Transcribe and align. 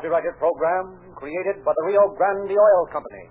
copyrighted 0.00 0.32
program 0.40 0.96
created 1.12 1.60
by 1.60 1.76
the 1.76 1.84
Rio 1.84 2.00
Grande 2.16 2.56
Oil 2.56 2.88
Company. 2.88 3.28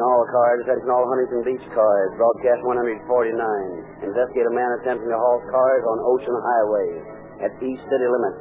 all 0.00 0.24
cars, 0.32 0.64
attention 0.64 0.88
all 0.88 1.04
Huntington 1.04 1.44
Beach 1.44 1.66
cars, 1.76 2.10
broadcast 2.16 2.64
149. 2.64 2.96
Investigate 4.00 4.48
a 4.48 4.54
man 4.56 4.72
attempting 4.80 5.12
to 5.12 5.20
halt 5.20 5.44
cars 5.52 5.84
on 5.84 5.96
Ocean 6.00 6.32
Highway 6.32 6.88
at 7.44 7.52
East 7.60 7.84
City 7.84 8.08
limits. 8.08 8.40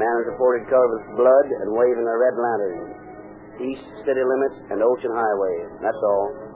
Man 0.00 0.14
is 0.24 0.32
reported 0.32 0.64
covered 0.72 0.92
with 0.96 1.20
blood 1.20 1.46
and 1.52 1.76
waving 1.76 2.08
a 2.08 2.16
red 2.16 2.36
lantern. 2.40 2.80
East 3.60 3.84
City 4.08 4.24
limits 4.24 4.56
and 4.72 4.80
Ocean 4.80 5.12
Highway. 5.12 5.56
That's 5.84 6.00
all. 6.00 6.49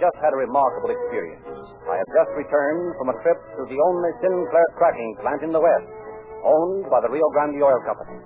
Just 0.00 0.16
had 0.24 0.32
a 0.32 0.40
remarkable 0.40 0.90
experience. 0.90 1.44
I 1.86 2.00
have 2.00 2.10
just 2.16 2.32
returned 2.34 2.96
from 2.96 3.12
a 3.12 3.16
trip 3.20 3.36
to 3.36 3.62
the 3.68 3.78
only 3.78 4.10
Sinclair 4.24 4.68
cracking 4.80 5.12
plant 5.20 5.44
in 5.44 5.52
the 5.52 5.60
West, 5.60 5.88
owned 6.42 6.88
by 6.88 7.04
the 7.04 7.12
Rio 7.12 7.28
Grande 7.36 7.60
Oil 7.60 7.80
Company. 7.84 8.16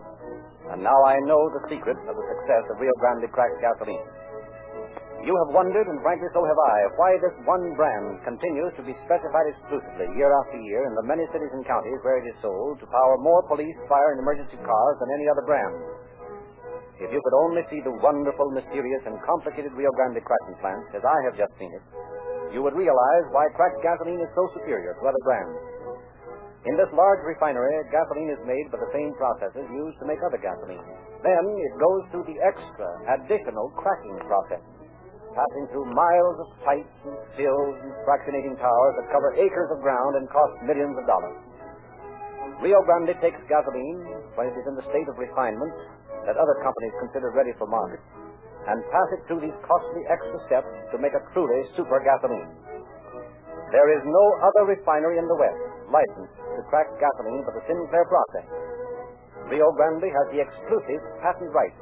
And 0.71 0.81
now 0.81 0.97
I 1.05 1.19
know 1.27 1.51
the 1.51 1.67
secret 1.69 1.99
of 2.07 2.15
the 2.15 2.27
success 2.31 2.65
of 2.71 2.79
Rio 2.79 2.95
Grande 3.03 3.27
cracked 3.35 3.59
gasoline. 3.59 4.07
You 5.25 5.33
have 5.41 5.57
wondered, 5.57 5.89
and 5.89 6.05
frankly 6.05 6.29
so 6.37 6.45
have 6.45 6.61
I, 6.69 6.79
why 7.01 7.11
this 7.17 7.33
one 7.49 7.73
brand 7.81 8.21
continues 8.29 8.77
to 8.77 8.85
be 8.85 8.93
specified 9.09 9.49
exclusively 9.49 10.13
year 10.21 10.29
after 10.29 10.61
year 10.61 10.85
in 10.85 10.95
the 11.01 11.09
many 11.09 11.25
cities 11.33 11.49
and 11.57 11.65
counties 11.65 11.97
where 12.05 12.21
it 12.21 12.29
is 12.29 12.37
sold 12.45 12.77
to 12.85 12.87
power 12.93 13.17
more 13.25 13.41
police, 13.49 13.73
fire, 13.89 14.13
and 14.13 14.21
emergency 14.21 14.61
cars 14.61 14.97
than 15.01 15.09
any 15.17 15.27
other 15.33 15.45
brand. 15.49 16.04
If 17.03 17.11
you 17.11 17.19
could 17.19 17.37
only 17.43 17.67
see 17.71 17.83
the 17.83 17.95
wonderful, 17.99 18.55
mysterious, 18.55 19.03
and 19.03 19.19
complicated 19.27 19.75
Rio 19.75 19.91
Grande 19.99 20.23
cracking 20.23 20.59
plant 20.63 20.87
as 20.95 21.03
I 21.03 21.19
have 21.27 21.35
just 21.35 21.51
seen 21.59 21.75
it, 21.75 21.85
you 22.55 22.63
would 22.63 22.79
realize 22.79 23.27
why 23.35 23.51
cracked 23.59 23.83
gasoline 23.83 24.23
is 24.23 24.31
so 24.39 24.47
superior 24.55 24.95
to 24.95 25.03
other 25.03 25.23
brands. 25.27 25.59
In 26.71 26.79
this 26.79 26.89
large 26.95 27.21
refinery, 27.27 27.83
gasoline 27.91 28.31
is 28.31 28.41
made 28.47 28.71
by 28.71 28.79
the 28.79 28.89
same 28.95 29.13
processes 29.19 29.67
used 29.75 29.99
to 30.01 30.07
make 30.07 30.23
other 30.23 30.39
gasoline. 30.39 30.87
Then 31.21 31.45
it 31.61 31.75
goes 31.83 32.03
through 32.15 32.31
the 32.31 32.39
extra, 32.41 32.89
additional 33.19 33.75
cracking 33.75 34.17
process, 34.31 34.63
passing 35.35 35.67
through 35.75 35.91
miles 35.93 36.37
of 36.41 36.49
pipes 36.63 36.99
and 37.05 37.19
stills 37.35 37.77
and 37.85 37.93
fractionating 38.07 38.55
towers 38.57 38.95
that 39.03 39.11
cover 39.11 39.35
acres 39.35 39.71
of 39.75 39.83
ground 39.83 40.15
and 40.15 40.31
cost 40.31 40.55
millions 40.63 40.95
of 40.95 41.05
dollars. 41.11 41.37
Rio 42.63 42.81
Grande 42.87 43.19
takes 43.21 43.43
gasoline 43.51 44.01
when 44.35 44.51
it 44.51 44.57
is 44.59 44.67
in 44.67 44.77
the 44.77 44.87
state 44.91 45.09
of 45.09 45.19
refinement 45.19 45.73
that 46.27 46.39
other 46.39 46.57
companies 46.63 46.95
consider 47.01 47.31
ready 47.35 47.53
for 47.59 47.67
market 47.67 48.01
and 48.69 48.81
pass 48.89 49.09
it 49.13 49.21
through 49.29 49.45
these 49.45 49.57
costly 49.69 50.03
extra 50.09 50.41
steps 50.49 50.73
to 50.89 50.97
make 50.97 51.13
a 51.13 51.23
truly 51.37 51.69
super 51.77 52.01
gasoline. 52.01 52.49
There 53.73 53.91
is 53.93 54.03
no 54.07 54.25
other 54.41 54.71
refinery 54.71 55.21
in 55.21 55.27
the 55.29 55.37
West 55.37 55.63
licensed 55.93 56.39
to 56.57 56.61
crack 56.71 56.89
gasoline 56.97 57.45
but 57.45 57.59
the 57.59 57.65
Sinclair 57.69 58.07
process. 58.09 58.47
Rio 59.53 59.69
Grande 59.77 60.09
has 60.09 60.27
the 60.33 60.41
exclusive 60.41 61.03
patent 61.21 61.53
rights. 61.53 61.77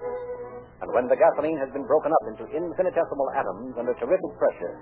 And 0.83 0.91
when 0.91 1.06
the 1.06 1.14
gasoline 1.14 1.62
has 1.62 1.70
been 1.70 1.86
broken 1.86 2.11
up 2.11 2.25
into 2.27 2.50
infinitesimal 2.50 3.30
atoms 3.39 3.78
under 3.78 3.95
terrific 4.03 4.33
pressure, 4.34 4.75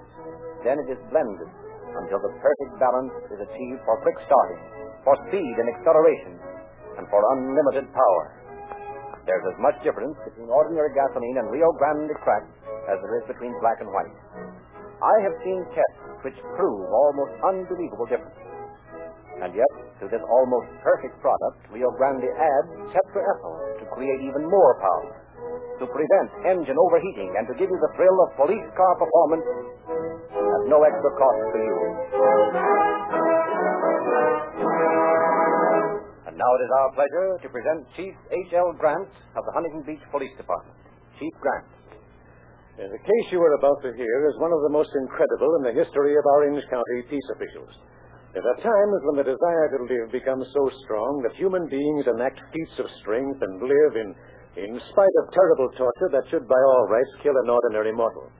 then 0.64 0.80
it 0.80 0.88
is 0.88 1.00
blended 1.12 1.50
until 1.92 2.24
the 2.24 2.32
perfect 2.40 2.72
balance 2.80 3.12
is 3.28 3.44
achieved 3.44 3.84
for 3.84 4.00
quick 4.00 4.16
starting, 4.24 4.62
for 5.04 5.12
speed 5.28 5.54
and 5.60 5.68
acceleration, 5.68 6.40
and 7.00 7.08
for 7.08 7.24
unlimited 7.32 7.88
power. 7.96 8.24
There's 9.24 9.46
as 9.48 9.56
much 9.56 9.80
difference 9.80 10.20
between 10.20 10.52
ordinary 10.52 10.92
gasoline 10.92 11.40
and 11.40 11.48
Rio 11.48 11.72
Grande 11.80 12.12
crack 12.20 12.44
as 12.92 13.00
there 13.00 13.16
is 13.16 13.24
between 13.24 13.56
black 13.64 13.80
and 13.80 13.88
white. 13.88 14.12
I 15.00 15.16
have 15.24 15.32
seen 15.40 15.64
tests 15.72 16.04
which 16.20 16.36
prove 16.60 16.84
almost 16.92 17.32
unbelievable 17.40 18.04
differences. 18.04 18.48
And 19.40 19.56
yet, 19.56 19.72
to 20.04 20.12
this 20.12 20.20
almost 20.20 20.68
perfect 20.84 21.16
product, 21.24 21.72
Rio 21.72 21.88
Grande 21.96 22.28
adds 22.28 22.70
tetraethyl 22.92 23.80
to 23.80 23.84
create 23.96 24.20
even 24.20 24.44
more 24.44 24.76
power, 24.84 25.16
to 25.80 25.88
prevent 25.88 26.28
engine 26.44 26.76
overheating, 26.76 27.32
and 27.40 27.48
to 27.48 27.56
give 27.56 27.72
you 27.72 27.80
the 27.80 27.92
thrill 27.96 28.16
of 28.28 28.36
police 28.36 28.68
car 28.76 28.92
performance 29.00 29.46
at 30.36 30.62
no 30.68 30.84
extra 30.84 31.12
cost 31.16 31.40
to 31.56 31.58
you. 31.64 33.19
Now 36.40 36.50
it 36.56 36.64
is 36.64 36.72
our 36.72 36.90
pleasure 36.96 37.28
to 37.44 37.48
present 37.52 37.84
Chief 38.00 38.16
H.L. 38.48 38.72
Grant 38.80 39.12
of 39.36 39.44
the 39.44 39.52
Huntington 39.52 39.84
Beach 39.84 40.00
Police 40.08 40.32
Department. 40.40 40.72
Chief 41.20 41.34
Grant. 41.36 41.68
Uh, 42.80 42.88
the 42.88 43.02
case 43.04 43.26
you 43.28 43.44
are 43.44 43.60
about 43.60 43.76
to 43.84 43.92
hear 43.92 44.16
is 44.24 44.40
one 44.40 44.48
of 44.48 44.64
the 44.64 44.72
most 44.72 44.88
incredible 45.04 45.52
in 45.60 45.68
the 45.68 45.76
history 45.76 46.16
of 46.16 46.24
Orange 46.24 46.64
County 46.72 47.04
peace 47.12 47.28
officials. 47.36 47.68
There 48.32 48.40
are 48.40 48.56
times 48.56 48.98
when 49.04 49.20
the 49.20 49.28
desire 49.28 49.68
to 49.68 49.84
live 49.84 50.08
becomes 50.16 50.48
so 50.56 50.64
strong 50.88 51.20
that 51.28 51.36
human 51.36 51.68
beings 51.68 52.08
enact 52.08 52.40
feats 52.56 52.76
of 52.80 52.88
strength 53.04 53.36
and 53.36 53.60
live 53.60 54.00
in, 54.00 54.08
in 54.64 54.80
spite 54.80 55.16
of 55.20 55.34
terrible 55.36 55.68
torture 55.76 56.08
that 56.16 56.24
should 56.32 56.48
by 56.48 56.62
all 56.72 56.88
rights 56.88 57.20
kill 57.20 57.36
an 57.36 57.52
ordinary 57.52 57.92
mortal. 57.92 58.32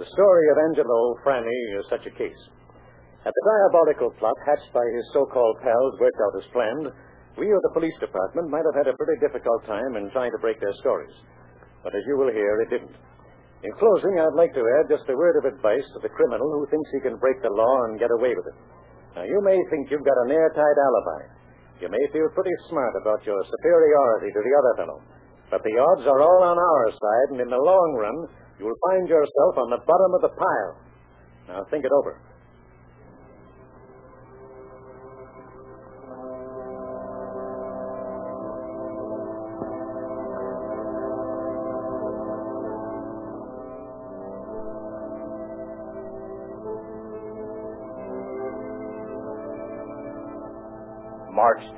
The 0.00 0.08
story 0.08 0.46
of 0.48 0.64
Angelo 0.72 1.20
Franny 1.20 1.60
is 1.76 1.84
such 1.92 2.08
a 2.08 2.16
case. 2.16 2.42
Had 3.20 3.36
the 3.36 3.44
diabolical 3.44 4.16
plot 4.16 4.38
hatched 4.48 4.72
by 4.72 4.86
his 4.96 5.04
so-called 5.12 5.60
pals 5.60 6.00
worked 6.00 6.20
out 6.24 6.40
as 6.40 6.48
planned, 6.56 6.88
we 7.36 7.50
or 7.50 7.60
the 7.62 7.74
police 7.74 7.96
department 7.98 8.50
might 8.50 8.66
have 8.66 8.78
had 8.78 8.90
a 8.90 8.96
pretty 8.96 9.18
difficult 9.18 9.66
time 9.66 9.98
in 9.98 10.10
trying 10.14 10.30
to 10.30 10.42
break 10.42 10.60
their 10.62 10.74
stories. 10.78 11.12
But 11.82 11.94
as 11.94 12.06
you 12.06 12.16
will 12.16 12.30
hear, 12.30 12.62
it 12.62 12.70
didn't. 12.70 12.94
In 13.64 13.72
closing, 13.80 14.20
I'd 14.20 14.36
like 14.36 14.52
to 14.54 14.64
add 14.78 14.92
just 14.92 15.08
a 15.08 15.16
word 15.16 15.40
of 15.40 15.48
advice 15.48 15.84
to 15.96 16.00
the 16.04 16.12
criminal 16.12 16.46
who 16.46 16.68
thinks 16.68 16.88
he 16.92 17.00
can 17.00 17.16
break 17.16 17.40
the 17.40 17.50
law 17.50 17.76
and 17.88 17.98
get 17.98 18.12
away 18.12 18.36
with 18.36 18.44
it. 18.44 18.58
Now, 19.16 19.24
you 19.24 19.40
may 19.40 19.56
think 19.70 19.90
you've 19.90 20.04
got 20.04 20.20
an 20.26 20.36
airtight 20.36 20.76
alibi. 20.78 21.22
You 21.80 21.88
may 21.88 22.04
feel 22.12 22.28
pretty 22.36 22.54
smart 22.68 22.94
about 23.00 23.24
your 23.26 23.40
superiority 23.40 24.30
to 24.30 24.40
the 24.42 24.54
other 24.58 24.74
fellow. 24.78 24.98
But 25.50 25.62
the 25.64 25.76
odds 25.80 26.06
are 26.06 26.20
all 26.20 26.42
on 26.44 26.58
our 26.58 26.86
side, 26.92 27.28
and 27.34 27.40
in 27.40 27.50
the 27.50 27.58
long 27.58 27.90
run, 27.98 28.18
you'll 28.58 28.80
find 28.90 29.08
yourself 29.08 29.58
on 29.58 29.70
the 29.70 29.82
bottom 29.82 30.10
of 30.14 30.22
the 30.22 30.34
pile. 30.36 30.72
Now, 31.48 31.64
think 31.70 31.84
it 31.84 31.92
over. 31.92 32.20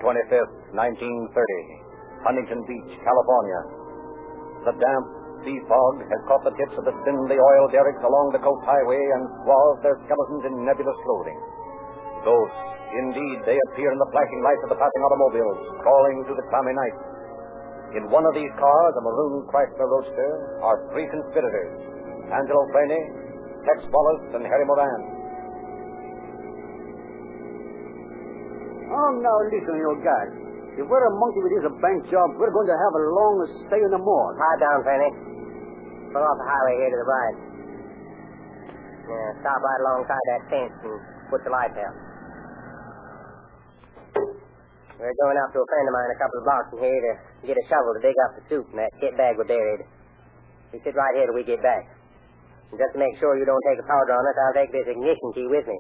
25th, 0.07 0.55
1930, 0.71 1.35
Huntington 2.23 2.63
Beach, 2.71 2.93
California. 3.03 3.61
The 4.71 4.75
damp 4.79 5.07
sea 5.43 5.59
fog 5.67 5.99
has 5.99 6.21
caught 6.31 6.47
the 6.47 6.55
tips 6.55 6.79
of 6.79 6.87
the 6.87 6.95
thinly 7.03 7.35
oiled 7.35 7.75
derricks 7.75 7.99
along 8.07 8.31
the 8.31 8.39
coast 8.39 8.63
highway 8.63 9.03
and 9.03 9.27
swathed 9.43 9.83
their 9.83 9.99
skeletons 10.07 10.47
in 10.47 10.63
nebulous 10.63 10.95
clothing. 11.03 11.39
Ghosts, 12.23 12.63
indeed, 12.95 13.51
they 13.51 13.59
appear 13.71 13.91
in 13.91 13.99
the 13.99 14.11
flashing 14.15 14.47
lights 14.47 14.63
of 14.63 14.71
the 14.71 14.79
passing 14.79 15.03
automobiles, 15.03 15.59
crawling 15.83 16.23
through 16.23 16.39
the 16.39 16.51
clammy 16.55 16.75
night. 16.79 16.99
In 17.99 18.07
one 18.07 18.27
of 18.31 18.35
these 18.39 18.55
cars, 18.63 18.95
a 18.95 19.03
maroon 19.03 19.43
Chrysler 19.51 19.91
Roadster, 19.91 20.31
are 20.63 20.87
three 20.95 21.11
conspirators 21.11 21.83
Angelo 22.31 22.63
Franey, 22.71 23.03
Tex 23.67 23.91
Wallace, 23.91 24.39
and 24.39 24.47
Harry 24.47 24.67
Moran. 24.71 25.16
Oh, 28.97 29.13
now 29.21 29.37
listen, 29.45 29.77
you 29.77 29.93
guys. 30.01 30.33
If 30.81 30.89
we're 30.89 31.05
a 31.05 31.13
monkey 31.13 31.41
with 31.45 31.53
this 31.61 31.69
bank 31.85 32.09
job, 32.09 32.33
we're 32.41 32.53
going 32.53 32.69
to 32.69 32.79
have 32.81 32.95
a 32.97 33.03
long 33.13 33.45
stay 33.69 33.81
in 33.81 33.93
the 33.93 34.01
morgue. 34.01 34.41
Lie 34.41 34.57
down, 34.57 34.79
Fanny. 34.89 35.11
Pull 36.17 36.25
off 36.25 36.37
the 36.41 36.49
highway 36.49 36.75
here 36.81 36.93
to 36.93 36.99
the 37.01 37.09
right. 37.09 37.37
Yeah, 39.05 39.29
stop 39.45 39.61
right 39.61 39.81
alongside 39.85 40.25
that 40.33 40.43
fence 40.49 40.77
and 40.81 40.97
put 41.29 41.45
the 41.45 41.53
lights 41.53 41.77
out. 41.77 41.97
We're 44.97 45.13
going 45.13 45.37
out 45.45 45.53
to 45.53 45.61
a 45.61 45.69
friend 45.69 45.87
of 45.89 45.93
mine 45.93 46.09
a 46.09 46.17
couple 46.17 46.39
of 46.41 46.45
blocks 46.49 46.69
from 46.73 46.81
here 46.81 47.01
to 47.05 47.13
get 47.45 47.57
a 47.61 47.65
shovel 47.69 47.93
to 47.93 48.01
dig 48.01 48.17
up 48.17 48.33
the 48.41 48.43
soup 48.49 48.65
in 48.73 48.81
that 48.81 48.97
kit 48.97 49.13
bag 49.21 49.37
we 49.37 49.45
buried. 49.45 49.85
You 50.73 50.81
sit 50.81 50.97
right 50.97 51.13
here 51.21 51.29
till 51.29 51.37
we 51.37 51.45
get 51.45 51.61
back. 51.61 51.85
And 52.73 52.81
just 52.81 52.97
to 52.97 52.99
make 52.99 53.13
sure 53.21 53.37
you 53.37 53.45
don't 53.45 53.61
take 53.69 53.77
a 53.77 53.85
powder 53.85 54.17
on 54.17 54.25
us, 54.25 54.37
I'll 54.41 54.57
take 54.57 54.73
this 54.73 54.89
ignition 54.89 55.29
key 55.37 55.53
with 55.53 55.69
me. 55.69 55.77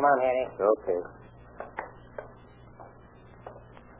Come 0.00 0.08
on, 0.08 0.18
Harry. 0.24 0.48
Okay. 0.56 1.21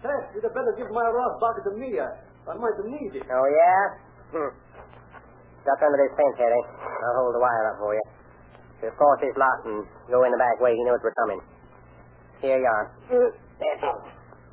Tess, 0.02 0.22
you'd 0.34 0.42
have 0.42 0.54
better 0.54 0.74
give 0.74 0.90
my 0.90 1.06
rod 1.06 1.38
back 1.38 1.62
to 1.62 1.72
me. 1.78 1.94
I, 2.02 2.10
I 2.50 2.54
might 2.58 2.74
need 2.90 3.14
it. 3.14 3.26
Oh, 3.30 3.46
yeah? 3.46 3.82
Hmm. 4.34 4.50
Duck 5.62 5.78
under 5.78 5.98
this 6.02 6.10
fence, 6.18 6.36
Harry. 6.42 6.58
I'll 6.58 7.16
hold 7.22 7.38
the 7.38 7.42
wire 7.42 7.66
up 7.70 7.78
for 7.78 7.94
you. 7.94 8.02
Just 8.82 8.98
cross 8.98 9.18
this 9.22 9.36
lot 9.38 9.62
and 9.62 9.86
go 10.10 10.26
in 10.26 10.34
the 10.34 10.40
back 10.42 10.58
way. 10.58 10.74
He 10.74 10.82
knows 10.82 10.98
we're 11.06 11.14
coming. 11.14 11.38
Here 12.42 12.58
you 12.58 12.66
are. 12.66 12.86
Uh, 13.14 13.30
That's 13.62 13.78
it. 13.78 13.98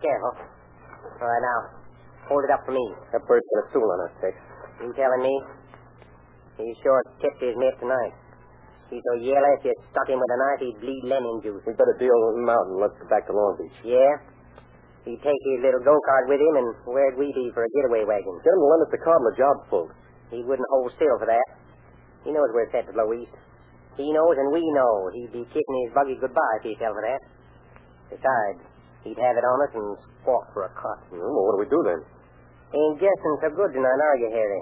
Careful. 0.06 0.34
All 1.18 1.26
right, 1.26 1.42
now, 1.42 1.60
hold 2.30 2.46
it 2.46 2.54
up 2.54 2.62
for 2.70 2.78
me. 2.78 2.86
That 3.10 3.26
bird's 3.26 3.42
got 3.50 3.66
a 3.66 3.70
stool 3.74 3.90
on 3.90 4.06
us, 4.06 4.14
Tex. 4.22 4.38
You 4.86 4.94
telling 4.94 5.26
me? 5.26 5.34
He 6.62 6.78
sure 6.86 7.02
tipped 7.26 7.42
his 7.42 7.58
mitt 7.58 7.74
tonight. 7.82 8.14
He's 8.94 9.02
so 9.02 9.18
yellow, 9.18 9.50
if 9.58 9.66
you 9.66 9.74
stuck 9.90 10.06
him 10.10 10.22
with 10.22 10.30
a 10.30 10.38
knife, 10.38 10.62
he'd 10.62 10.78
bleed 10.82 11.04
lemon 11.10 11.42
juice. 11.42 11.62
We 11.66 11.74
better 11.74 11.98
deal 11.98 12.14
with 12.14 12.38
him 12.38 12.50
out 12.50 12.66
and 12.70 12.78
let's 12.78 12.98
get 13.02 13.10
back 13.10 13.26
to 13.30 13.34
Long 13.34 13.58
Beach. 13.58 13.74
Yeah? 13.86 14.14
He'd 15.10 15.26
take 15.26 15.42
his 15.42 15.66
little 15.66 15.82
go-kart 15.82 16.30
with 16.30 16.38
him, 16.38 16.54
and 16.62 16.70
where'd 16.86 17.18
we 17.18 17.34
be 17.34 17.50
for 17.58 17.66
a 17.66 17.72
getaway 17.74 18.06
wagon? 18.06 18.30
Him 18.30 18.46
to 18.46 18.86
the 18.94 19.02
the 19.02 19.34
job's 19.34 19.66
full. 19.66 19.90
He 20.30 20.46
wouldn't 20.46 20.70
hold 20.70 20.94
still 20.94 21.18
for 21.18 21.26
that. 21.26 21.48
He 22.22 22.30
knows 22.30 22.54
we're 22.54 22.70
set 22.70 22.86
to 22.86 22.94
blow 22.94 23.10
east. 23.18 23.34
He 23.98 24.14
knows 24.14 24.38
and 24.38 24.54
we 24.54 24.62
know 24.62 25.10
he'd 25.10 25.34
be 25.34 25.50
kicking 25.50 25.78
his 25.82 25.98
buggy 25.98 26.14
goodbye 26.22 26.62
if 26.62 26.70
he 26.70 26.78
fell 26.78 26.94
for 26.94 27.02
that. 27.02 27.22
Besides, 28.14 28.62
he'd 29.02 29.18
have 29.18 29.34
it 29.34 29.42
on 29.42 29.58
us 29.66 29.74
and 29.74 29.98
squawk 30.22 30.54
for 30.54 30.70
a 30.70 30.72
cut. 30.78 31.02
Hmm, 31.10 31.26
well, 31.26 31.46
what 31.50 31.54
do 31.58 31.62
we 31.66 31.74
do 31.74 31.82
then? 31.90 32.02
Ain't 32.78 33.02
guessing 33.02 33.36
so 33.42 33.50
good 33.50 33.74
tonight, 33.74 33.98
are 33.98 34.18
you, 34.22 34.30
Harry? 34.30 34.62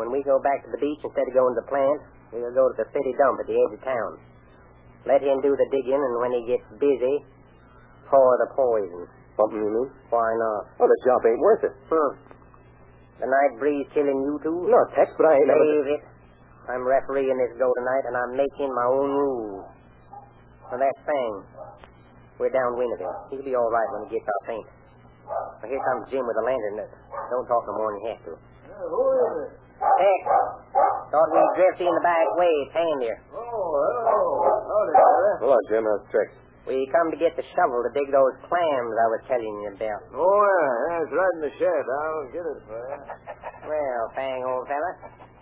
When 0.00 0.08
we 0.08 0.24
go 0.24 0.40
back 0.40 0.64
to 0.64 0.72
the 0.72 0.80
beach 0.80 1.04
instead 1.04 1.28
of 1.28 1.36
going 1.36 1.52
to 1.52 1.60
the 1.60 1.68
plant, 1.68 2.00
we'll 2.32 2.56
go 2.56 2.72
to 2.72 2.76
the 2.80 2.88
city 2.88 3.12
dump 3.20 3.36
at 3.36 3.46
the 3.52 3.58
edge 3.60 3.76
of 3.76 3.84
town. 3.84 4.12
Let 5.04 5.20
him 5.20 5.44
do 5.44 5.52
the 5.52 5.68
digging, 5.68 6.00
and 6.00 6.14
when 6.24 6.32
he 6.32 6.56
gets 6.56 6.64
busy, 6.80 7.20
pour 8.08 8.32
the 8.40 8.48
poison. 8.56 9.04
Something 9.38 9.62
you 9.62 9.70
mean? 9.70 9.88
Why 10.10 10.26
not? 10.34 10.82
Oh, 10.82 10.88
the 10.90 10.98
job 11.06 11.22
ain't 11.22 11.38
worth 11.38 11.62
it. 11.62 11.74
Hmm. 11.86 12.12
The 13.22 13.28
night 13.30 13.52
breeze 13.62 13.86
killing 13.94 14.18
you 14.26 14.34
too? 14.42 14.66
No, 14.66 14.78
Tex, 14.98 15.14
but 15.14 15.30
I 15.30 15.38
ain't 15.38 15.46
never... 15.46 15.62
Leave 15.62 15.90
it. 15.94 16.02
I'm 16.66 16.82
refereeing 16.82 17.38
this 17.38 17.54
go 17.54 17.70
tonight, 17.78 18.04
and 18.10 18.14
I'm 18.18 18.32
making 18.34 18.70
my 18.74 18.86
own 18.90 19.10
rules. 19.14 19.64
Now, 20.68 20.76
that 20.82 20.96
thing, 21.06 21.32
we're 22.36 22.52
downwind 22.52 22.92
of 22.92 23.00
him. 23.00 23.14
He'll 23.30 23.46
be 23.46 23.54
all 23.54 23.70
right 23.70 23.88
when 23.94 24.10
he 24.10 24.18
gets 24.18 24.26
our 24.26 24.42
paint. 24.50 24.68
Now, 25.62 25.66
here 25.70 25.80
comes 25.80 26.10
Jim 26.10 26.26
with 26.26 26.36
a 26.36 26.44
lantern. 26.44 26.82
Don't 27.30 27.46
talk 27.46 27.62
no 27.62 27.74
more 27.78 27.90
than 27.94 27.98
you 28.02 28.08
have 28.10 28.22
to. 28.26 28.32
who 28.34 29.02
is 29.06 29.34
it? 29.48 29.50
Heck, 29.78 30.22
thought 31.14 31.30
we'd 31.30 31.52
drift 31.54 31.78
in 31.78 31.94
the 31.94 32.02
back 32.02 32.26
way. 32.34 32.50
It's 32.66 32.74
handier. 32.74 33.16
Oh, 33.30 33.38
hello. 33.38 34.18
Howdy, 34.66 34.92
fella. 34.98 35.32
Hello, 35.46 35.58
Jim. 35.70 35.82
How's 35.86 36.02
Tex? 36.10 36.47
We 36.66 36.84
come 36.92 37.08
to 37.12 37.18
get 37.18 37.32
the 37.36 37.46
shovel 37.56 37.80
to 37.86 37.90
dig 37.96 38.08
those 38.12 38.36
clams 38.44 38.92
I 38.92 39.08
was 39.08 39.22
telling 39.30 39.54
you 39.64 39.70
about. 39.72 40.00
Oh, 40.12 40.20
yeah. 40.20 40.98
yeah 40.98 41.02
it's 41.06 41.14
right 41.16 41.34
in 41.38 41.42
the 41.48 41.52
shed. 41.56 41.84
I'll 41.86 42.28
get 42.34 42.44
it 42.44 42.60
for 42.66 42.78
you. 42.78 43.00
Well, 43.68 44.04
Fang, 44.16 44.40
old 44.48 44.64
fella. 44.64 44.92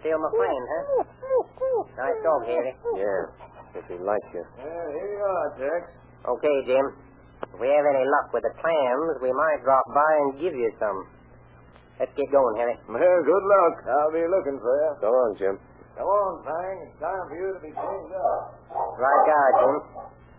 Still 0.02 0.18
my 0.18 0.30
friend, 0.34 0.64
huh? 0.66 1.06
Nice 1.94 2.18
dog, 2.26 2.42
Harry. 2.50 2.74
Yeah, 2.98 3.78
if 3.78 3.86
he 3.86 3.96
likes 4.02 4.30
you. 4.34 4.42
Yeah, 4.58 4.66
here 4.66 5.10
you 5.14 5.22
are, 5.22 5.48
Tex. 5.54 5.82
Okay, 6.26 6.56
Jim. 6.66 6.86
If 7.54 7.60
we 7.62 7.70
have 7.70 7.86
any 7.86 8.02
luck 8.02 8.34
with 8.34 8.42
the 8.42 8.50
clams, 8.58 9.22
we 9.22 9.30
might 9.30 9.62
drop 9.62 9.86
by 9.94 10.10
and 10.26 10.42
give 10.42 10.58
you 10.58 10.74
some. 10.82 11.06
Let's 12.02 12.10
get 12.18 12.26
going, 12.34 12.56
Harry. 12.58 12.74
Well, 12.90 13.18
good 13.22 13.44
luck. 13.46 13.74
I'll 13.94 14.10
be 14.10 14.26
looking 14.26 14.58
for 14.58 14.74
you. 14.74 14.90
So 14.98 15.06
long, 15.06 15.32
Jim. 15.38 15.54
Come 15.94 16.10
on, 16.10 16.32
Fang. 16.42 16.76
It's 16.82 16.98
time 16.98 17.24
for 17.30 17.36
you 17.38 17.48
to 17.54 17.60
be 17.62 17.70
changed 17.70 18.10
up. 18.10 18.58
Right 18.98 19.22
guard, 19.22 19.52
Jim. 19.62 19.76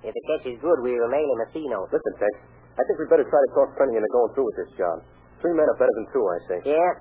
If 0.06 0.14
it 0.14 0.24
catches 0.30 0.58
good, 0.62 0.78
we'll 0.82 1.10
mail 1.10 1.28
him 1.34 1.42
a 1.42 1.48
C 1.54 1.66
note. 1.66 1.90
Listen, 1.90 2.14
Tex, 2.22 2.34
I 2.78 2.82
think 2.86 2.98
we 3.02 3.10
better 3.10 3.26
try 3.26 3.42
to 3.42 3.52
talk 3.58 3.74
Plenty 3.78 3.98
into 3.98 4.10
going 4.14 4.32
through 4.38 4.48
with 4.54 4.58
this 4.62 4.72
job. 4.78 5.02
Three 5.42 5.54
men 5.54 5.66
are 5.66 5.80
better 5.82 5.94
than 5.98 6.08
two, 6.14 6.24
I 6.26 6.38
say. 6.50 6.58
Yeah? 6.70 6.92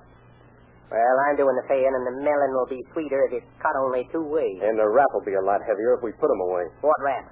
Well, 0.87 1.17
I'm 1.27 1.35
doing 1.35 1.57
the 1.59 1.67
paying, 1.67 1.91
and 1.91 2.05
the 2.07 2.15
melon 2.23 2.51
will 2.55 2.69
be 2.69 2.79
sweeter 2.95 3.27
if 3.27 3.43
it's 3.43 3.49
cut 3.59 3.75
only 3.75 4.07
two 4.07 4.23
ways. 4.23 4.63
And 4.63 4.79
the 4.79 4.87
rap 4.87 5.11
will 5.11 5.25
be 5.27 5.35
a 5.35 5.43
lot 5.43 5.59
heavier 5.59 5.99
if 5.99 6.01
we 6.01 6.15
put 6.15 6.27
put 6.27 6.31
'em 6.31 6.41
away. 6.47 6.65
What 6.79 6.95
rap? 7.03 7.27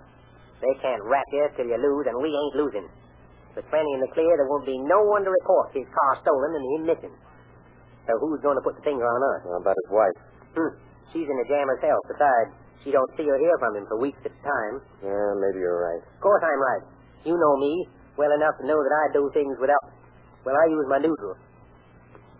They 0.60 0.76
can't 0.84 1.02
rap 1.04 1.26
you 1.32 1.48
till 1.56 1.68
you 1.68 1.78
lose, 1.78 2.06
and 2.08 2.20
we 2.20 2.30
ain't 2.36 2.56
losing. 2.56 2.88
With 3.56 3.66
plenty 3.72 3.92
in 3.96 4.02
the 4.02 4.12
clear, 4.12 4.36
there 4.36 4.48
won't 4.48 4.66
be 4.68 4.78
no 4.78 5.00
one 5.08 5.24
to 5.24 5.32
report 5.32 5.72
his 5.72 5.88
car 5.88 6.20
stolen 6.20 6.56
and 6.56 6.66
him 6.76 6.84
missing. 6.86 7.16
So 8.06 8.12
who's 8.20 8.42
going 8.42 8.60
to 8.60 8.62
put 8.62 8.76
the 8.76 8.84
finger 8.84 9.08
on 9.08 9.22
us? 9.24 9.42
How 9.48 9.58
about 9.64 9.76
his 9.88 9.92
wife? 9.92 10.18
Hmm. 10.54 10.72
She's 11.16 11.30
in 11.30 11.38
the 11.40 11.48
jam 11.48 11.68
herself. 11.72 12.04
Besides, 12.12 12.52
she 12.83 12.92
don't 12.92 13.10
see 13.16 13.25
or 13.25 13.38
hear 13.38 13.56
from 13.60 13.77
him 13.77 13.86
for 13.88 13.98
weeks 14.00 14.19
at 14.25 14.33
a 14.33 14.42
time. 14.44 14.75
Yeah, 15.01 15.30
maybe 15.39 15.62
you're 15.62 15.80
right. 15.80 16.01
Of 16.04 16.19
course 16.22 16.44
I'm 16.44 16.62
right. 16.62 16.83
You 17.24 17.33
know 17.38 17.54
me 17.57 17.74
well 18.18 18.31
enough 18.31 18.56
to 18.62 18.66
know 18.68 18.77
that 18.80 18.94
I 18.94 19.06
do 19.13 19.30
things 19.33 19.56
without. 19.60 19.83
Well, 20.45 20.56
I 20.56 20.66
use 20.69 20.86
my 20.88 21.00
neutral. 21.01 21.36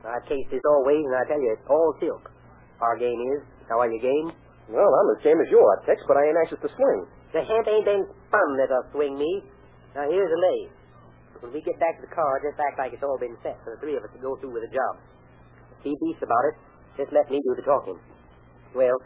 I 0.05 0.21
case 0.29 0.45
this 0.53 0.61
always, 0.69 1.01
and 1.01 1.17
I 1.17 1.25
tell 1.25 1.41
you, 1.41 1.49
it's 1.57 1.65
all 1.65 1.89
silk. 1.97 2.29
Our 2.77 2.95
game 3.01 3.17
is. 3.33 3.41
How 3.65 3.81
are 3.81 3.89
your 3.89 4.01
game? 4.01 4.29
Well, 4.69 4.85
I'm 4.85 5.09
as 5.17 5.21
game 5.25 5.41
as 5.41 5.49
you 5.49 5.57
are, 5.57 5.81
Tex, 5.89 5.97
but 6.05 6.17
I 6.17 6.29
ain't 6.29 6.37
anxious 6.37 6.61
to 6.61 6.69
swing. 6.69 7.01
The 7.33 7.41
hemp 7.41 7.65
ain't 7.65 7.85
been 7.85 8.05
fun 8.29 8.49
that'll 8.57 8.85
swing 8.93 9.17
me. 9.17 9.41
Now, 9.97 10.05
here's 10.05 10.29
the 10.29 10.37
lay. 10.37 10.59
When 11.41 11.53
we 11.53 11.61
get 11.65 11.77
back 11.81 11.97
to 11.97 12.05
the 12.05 12.13
car, 12.13 12.41
just 12.45 12.57
act 12.61 12.77
like 12.77 12.93
it's 12.93 13.01
all 13.01 13.17
been 13.17 13.37
set 13.41 13.57
for 13.65 13.73
the 13.73 13.79
three 13.81 13.97
of 13.97 14.05
us 14.05 14.13
to 14.13 14.21
go 14.21 14.37
through 14.37 14.53
with 14.53 14.63
the 14.69 14.73
job. 14.73 14.93
If 15.81 15.89
he 15.89 15.93
beats 16.05 16.21
about 16.21 16.45
it, 16.49 16.55
just 17.01 17.11
let 17.13 17.29
me 17.29 17.41
do 17.41 17.53
the 17.57 17.65
talking. 17.65 17.97
Well, 18.73 18.97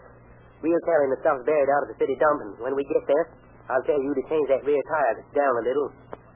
we'll 0.61 0.83
tell 0.85 0.99
him 1.03 1.09
the 1.11 1.19
stuff's 1.23 1.43
buried 1.47 1.69
out 1.71 1.83
of 1.87 1.89
the 1.93 1.97
city 1.99 2.15
dump, 2.19 2.37
and 2.43 2.51
when 2.63 2.73
we 2.75 2.83
get 2.87 3.03
there, 3.07 3.25
I'll 3.69 3.85
tell 3.85 3.99
you 3.99 4.11
to 4.17 4.23
change 4.27 4.47
that 4.49 4.65
rear 4.65 4.81
tire 4.89 5.15
down 5.35 5.53
a 5.61 5.63
little 5.63 5.87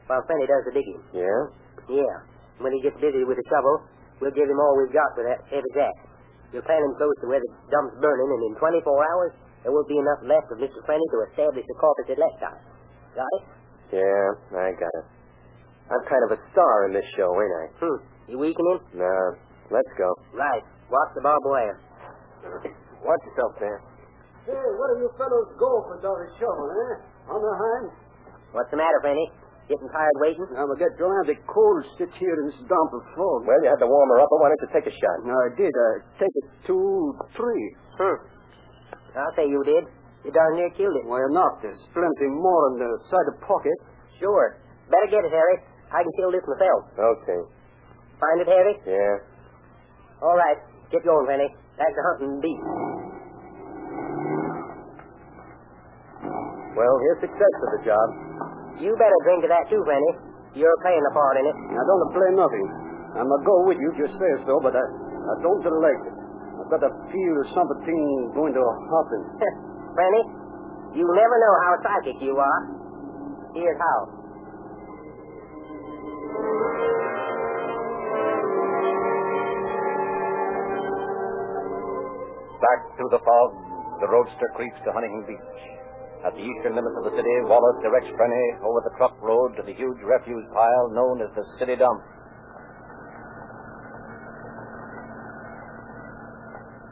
while 0.06 0.24
Fanny 0.30 0.46
does 0.46 0.64
the 0.70 0.74
digging. 0.76 1.02
Yeah? 1.16 1.42
Yeah. 1.90 2.16
When 2.62 2.72
he 2.72 2.80
gets 2.86 2.96
busy 3.02 3.26
with 3.26 3.42
the 3.42 3.48
shovel, 3.50 3.90
we'll 4.22 4.36
give 4.36 4.46
him 4.46 4.60
all 4.60 4.78
we've 4.78 4.94
got 4.94 5.10
with 5.18 5.26
that 5.26 5.42
heavy 5.50 5.72
jack. 5.74 5.96
We'll 6.54 6.62
plant 6.62 6.86
him 6.86 6.94
close 7.02 7.18
to 7.26 7.28
where 7.28 7.42
the 7.42 7.52
dump's 7.74 7.98
burning, 7.98 8.30
and 8.30 8.42
in 8.52 8.54
24 8.62 8.86
hours, 8.86 9.34
there 9.66 9.74
won't 9.74 9.90
be 9.90 9.98
enough 9.98 10.22
left 10.28 10.54
of 10.54 10.62
Mr. 10.62 10.78
Fanny 10.86 11.08
to 11.10 11.18
establish 11.34 11.66
the 11.66 11.78
corpus 11.82 12.14
at 12.14 12.20
left 12.22 12.38
time. 12.38 12.62
Got 13.18 13.32
it? 13.42 13.44
Yeah, 13.98 14.60
I 14.60 14.70
got 14.78 14.94
it. 15.02 15.08
I'm 15.90 16.04
kind 16.06 16.24
of 16.30 16.38
a 16.38 16.40
star 16.54 16.86
in 16.86 16.94
this 16.94 17.06
show, 17.18 17.34
ain't 17.34 17.56
I? 17.58 17.66
Hmm. 17.82 18.00
You 18.30 18.38
weakening? 18.40 18.80
No. 18.94 19.18
Let's 19.72 19.90
go. 19.98 20.14
Right. 20.34 20.64
Watch 20.90 21.12
the 21.16 21.22
barbed 21.22 21.46
wire. 21.50 21.80
Watch 23.04 23.24
yourself, 23.26 23.58
Dan. 23.60 23.80
Hey, 24.44 24.68
what 24.76 24.88
do 24.92 25.00
you 25.00 25.10
fellows 25.16 25.56
go 25.56 25.72
for 25.88 25.96
down 26.04 26.20
the 26.20 26.28
shovel, 26.36 26.68
eh? 26.68 27.32
On 27.32 27.40
the 27.40 27.54
hind? 27.56 27.88
What's 28.52 28.68
the 28.72 28.78
matter, 28.78 29.00
Fanny? 29.00 29.32
Getting 29.72 29.88
tired 29.96 30.18
waiting? 30.20 30.44
I'm 30.60 30.68
gonna 30.68 30.76
get 30.76 30.92
drowning 31.00 31.40
cold 31.48 31.88
sit 31.96 32.12
here 32.20 32.36
in 32.44 32.52
this 32.52 32.60
dump 32.68 32.92
of 32.92 33.04
fog. 33.16 33.48
Well, 33.48 33.64
you 33.64 33.72
had 33.72 33.80
to 33.80 33.88
warm 33.88 34.12
her 34.12 34.20
up, 34.20 34.28
but 34.28 34.44
why 34.44 34.52
don't 34.52 34.60
you 34.60 34.72
take 34.76 34.88
a 34.92 34.92
shot? 34.92 35.18
No, 35.24 35.32
I 35.32 35.56
did. 35.56 35.72
I 35.72 35.90
take 36.20 36.36
it 36.36 36.48
two, 36.68 37.16
three. 37.40 37.66
Hmm. 37.96 38.20
I'll 39.16 39.32
say 39.40 39.48
you 39.48 39.64
did. 39.64 39.88
You 40.28 40.36
darn 40.36 40.60
near 40.60 40.68
killed 40.76 41.00
it. 41.00 41.08
Why 41.08 41.24
not? 41.32 41.64
There's 41.64 41.80
plenty 41.96 42.28
more 42.28 42.76
in 42.76 42.84
the 42.84 42.92
side 43.08 43.28
of 43.32 43.40
pocket. 43.48 43.78
Sure. 44.20 44.60
Better 44.92 45.08
get 45.08 45.24
it, 45.24 45.32
Harry. 45.32 45.58
I 45.96 46.04
can 46.04 46.12
kill 46.20 46.32
this 46.36 46.44
myself. 46.44 46.92
Okay. 47.24 47.40
Find 48.20 48.38
it, 48.44 48.48
Harry? 48.52 48.76
Yeah. 48.84 49.16
All 50.20 50.36
right. 50.36 50.60
Get 50.92 51.08
going, 51.08 51.28
Fanny. 51.28 51.48
Back 51.80 51.88
to 51.96 52.02
hunting 52.12 52.44
beef. 52.44 52.60
Well, 56.74 56.96
here's 57.06 57.22
success 57.30 57.54
to 57.62 57.68
the 57.78 57.82
job. 57.86 58.08
You 58.82 58.92
better 58.98 59.20
drink 59.24 59.46
to 59.46 59.50
that 59.54 59.70
too, 59.70 59.82
Benny. 59.86 60.12
You're 60.58 60.80
playing 60.82 61.06
a 61.06 61.14
part 61.14 61.38
in 61.38 61.46
it. 61.46 61.58
I 61.78 61.82
don't 61.86 62.10
play 62.14 62.30
nothing. 62.34 62.68
I'm 63.14 63.30
gonna 63.30 63.46
go 63.46 63.58
with 63.70 63.78
you 63.78 63.94
if 63.94 63.98
you 64.02 64.10
say 64.10 64.32
so, 64.46 64.58
but 64.58 64.74
I, 64.74 64.82
I 64.82 65.34
don't 65.46 65.62
like 65.62 66.02
it. 66.02 66.16
I've 66.64 66.70
got 66.70 66.82
to 66.82 66.92
feel 67.12 67.38
something 67.54 68.32
going 68.34 68.54
to 68.54 68.64
happen. 68.64 69.22
Fanny, 69.98 70.22
you 70.96 71.06
never 71.12 71.36
know 71.44 71.56
how 71.60 71.74
psychic 71.84 72.22
you 72.22 72.38
are. 72.38 72.62
Here's 73.54 73.78
how. 73.78 74.00
Back 82.64 82.80
through 82.96 83.10
the 83.12 83.20
fog, 83.20 83.50
the 84.00 84.08
roadster 84.08 84.50
creeps 84.56 84.78
to 84.86 84.92
Huntington 84.94 85.26
Beach. 85.28 85.83
At 86.24 86.32
the 86.32 86.44
eastern 86.44 86.80
limits 86.80 86.96
of 86.96 87.04
the 87.04 87.14
city, 87.20 87.36
Wallace 87.52 87.84
directs 87.84 88.08
Frenny 88.16 88.48
over 88.64 88.80
the 88.88 88.96
truck 88.96 89.12
road 89.20 89.60
to 89.60 89.62
the 89.68 89.76
huge 89.76 90.00
refuse 90.00 90.48
pile 90.56 90.88
known 90.96 91.20
as 91.20 91.28
the 91.36 91.44
city 91.60 91.76
dump. 91.76 92.00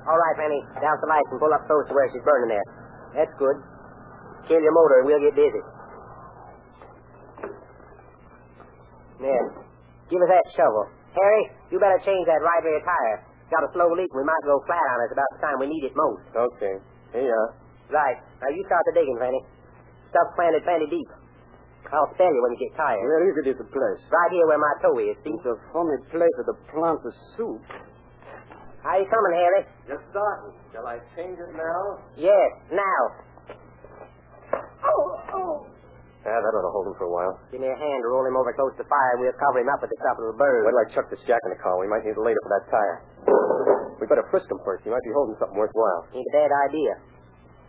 All 0.04 0.20
right, 0.20 0.36
Fanny. 0.36 0.60
Douse 0.84 1.00
the 1.00 1.08
lights 1.08 1.32
and 1.32 1.40
pull 1.40 1.54
up 1.56 1.64
close 1.64 1.88
to 1.88 1.94
where 1.96 2.12
she's 2.12 2.26
burning 2.28 2.52
there. 2.52 2.68
That's 3.16 3.32
good. 3.40 3.56
Kill 4.52 4.60
your 4.60 4.76
motor 4.76 4.96
and 5.00 5.06
we'll 5.08 5.24
get 5.24 5.36
busy. 5.40 5.64
There. 9.24 9.48
Give 10.12 10.20
us 10.20 10.28
that 10.28 10.46
shovel. 10.60 10.92
Harry, 11.16 11.44
you 11.72 11.80
better 11.80 12.02
change 12.04 12.28
that 12.28 12.44
right 12.44 12.64
rear 12.68 12.84
tire. 12.84 13.24
Got 13.48 13.64
a 13.64 13.72
slow 13.72 13.88
leak 13.96 14.12
and 14.12 14.20
we 14.20 14.28
might 14.28 14.44
go 14.44 14.60
flat 14.68 14.84
on 14.92 14.98
us 15.08 15.12
about 15.16 15.30
the 15.36 15.40
time 15.40 15.56
we 15.64 15.72
need 15.72 15.88
it 15.88 15.96
most. 15.96 16.28
Okay. 16.36 16.76
Here 17.16 17.28
you 17.28 17.32
uh, 17.32 17.40
are. 17.48 17.71
Right. 17.92 18.18
Now 18.40 18.50
you 18.56 18.64
start 18.66 18.88
the 18.88 18.96
digging, 18.96 19.20
Fanny. 19.20 19.44
Stuff 20.16 20.28
planted 20.40 20.64
plenty 20.64 20.88
deep. 20.88 21.12
I'll 21.92 22.08
spell 22.16 22.32
you 22.32 22.40
when 22.40 22.56
you 22.56 22.72
get 22.72 22.72
tired. 22.80 23.04
Where 23.04 23.28
is 23.28 23.36
it, 23.44 23.60
the 23.60 23.68
place? 23.68 24.02
Right 24.08 24.32
here 24.32 24.48
where 24.48 24.64
my 24.64 24.74
toe 24.80 24.96
is, 25.04 25.20
see? 25.28 25.36
It's 25.36 25.44
a 25.44 25.60
funny 25.76 26.00
place 26.08 26.36
to 26.40 26.56
plant 26.72 27.04
the 27.04 27.12
soup. 27.36 27.60
How 28.80 28.96
you 28.96 29.04
coming, 29.12 29.36
Harry? 29.36 29.62
Just 29.92 30.08
starting. 30.08 30.56
Shall 30.72 30.88
I 30.88 31.04
change 31.20 31.36
it 31.36 31.52
now? 31.52 32.00
Yes, 32.16 32.52
now. 32.72 33.02
Oh, 34.56 35.04
oh. 35.36 35.54
Yeah, 36.24 36.40
that 36.40 36.52
ought 36.56 36.64
to 36.64 36.72
hold 36.72 36.88
him 36.88 36.96
for 36.96 37.12
a 37.12 37.14
while. 37.14 37.36
Give 37.52 37.60
me 37.60 37.68
a 37.68 37.76
hand 37.76 38.00
to 38.02 38.08
roll 38.08 38.24
him 38.24 38.40
over 38.40 38.56
close 38.56 38.72
to 38.80 38.86
the 38.86 38.90
fire, 38.90 39.20
we'll 39.20 39.36
cover 39.36 39.60
him 39.60 39.68
up 39.68 39.84
with 39.84 39.92
the 39.92 40.00
top 40.00 40.16
of 40.16 40.32
the 40.32 40.38
bird. 40.40 40.64
Wait 40.64 40.72
till 40.72 40.86
I 40.86 40.88
chuck 40.96 41.08
this 41.12 41.22
jack 41.28 41.44
in 41.44 41.52
the 41.52 41.60
car. 41.60 41.76
We 41.76 41.92
might 41.92 42.08
need 42.08 42.16
it 42.16 42.24
later 42.24 42.40
for 42.40 42.52
that 42.56 42.66
tire. 42.72 42.98
We 44.00 44.08
better 44.08 44.26
frisk 44.32 44.48
him 44.48 44.64
first. 44.64 44.88
He 44.88 44.90
might 44.90 45.04
be 45.04 45.12
holding 45.12 45.36
something 45.38 45.60
worthwhile. 45.60 46.08
Ain't 46.16 46.24
a 46.24 46.34
bad 46.34 46.52
idea. 46.72 46.94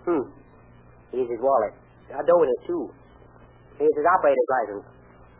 Hmm. 0.07 0.25
Here's 1.15 1.31
his 1.31 1.43
wallet. 1.43 1.75
Got 2.11 2.27
dough 2.27 2.43
in 2.43 2.51
it, 2.51 2.61
too. 2.67 2.91
Here's 3.79 3.97
his 3.97 4.07
operator's 4.07 4.51
license. 4.51 4.85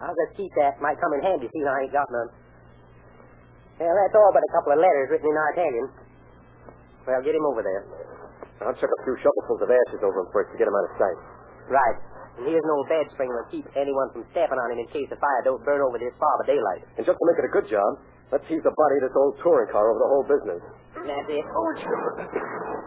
I'll 0.03 0.17
just 0.27 0.35
keep 0.39 0.51
that. 0.59 0.83
Might 0.83 0.99
come 0.99 1.15
in 1.15 1.23
handy, 1.23 1.47
see 1.51 1.63
I 1.63 1.87
ain't 1.87 1.95
got 1.95 2.11
none. 2.11 2.31
Well, 3.79 3.95
that's 3.95 4.15
all 4.15 4.31
but 4.35 4.43
a 4.43 4.51
couple 4.55 4.75
of 4.75 4.79
letters 4.83 5.11
written 5.11 5.31
in 5.31 5.37
Italian. 5.55 5.87
Well, 7.07 7.23
get 7.23 7.35
him 7.35 7.47
over 7.47 7.63
there. 7.63 7.83
I'll 8.63 8.75
chuck 8.79 8.91
a 8.91 9.01
few 9.03 9.19
shovelfuls 9.19 9.63
of 9.63 9.71
ashes 9.71 10.03
over 10.07 10.23
him 10.23 10.31
first 10.31 10.55
to 10.55 10.57
get 10.59 10.71
him 10.71 10.75
out 10.75 10.87
of 10.87 10.95
sight. 10.99 11.19
Right. 11.67 11.99
And 12.39 12.47
here's 12.47 12.63
an 12.63 12.73
old 12.73 12.87
bed 12.87 13.11
spring 13.11 13.31
that'll 13.31 13.51
keep 13.51 13.67
anyone 13.75 14.09
from 14.15 14.23
stepping 14.31 14.59
on 14.59 14.71
him 14.71 14.79
in 14.79 14.89
case 14.95 15.11
the 15.11 15.19
fire 15.19 15.43
don't 15.45 15.63
burn 15.67 15.83
over 15.83 15.99
this 15.99 16.15
far 16.19 16.35
by 16.43 16.47
daylight. 16.55 16.87
And 16.97 17.03
just 17.03 17.19
to 17.19 17.25
make 17.27 17.39
it 17.43 17.47
a 17.51 17.53
good 17.53 17.67
job, 17.69 17.99
let's 18.31 18.47
heave 18.47 18.63
the 18.63 18.73
body 18.75 18.95
of 19.03 19.11
this 19.11 19.17
old 19.19 19.35
touring 19.43 19.71
car 19.75 19.91
over 19.91 19.99
the 19.99 20.11
whole 20.11 20.27
business. 20.31 20.63
That's 21.03 21.29
it. 21.29 21.45
Oh, 21.47 22.82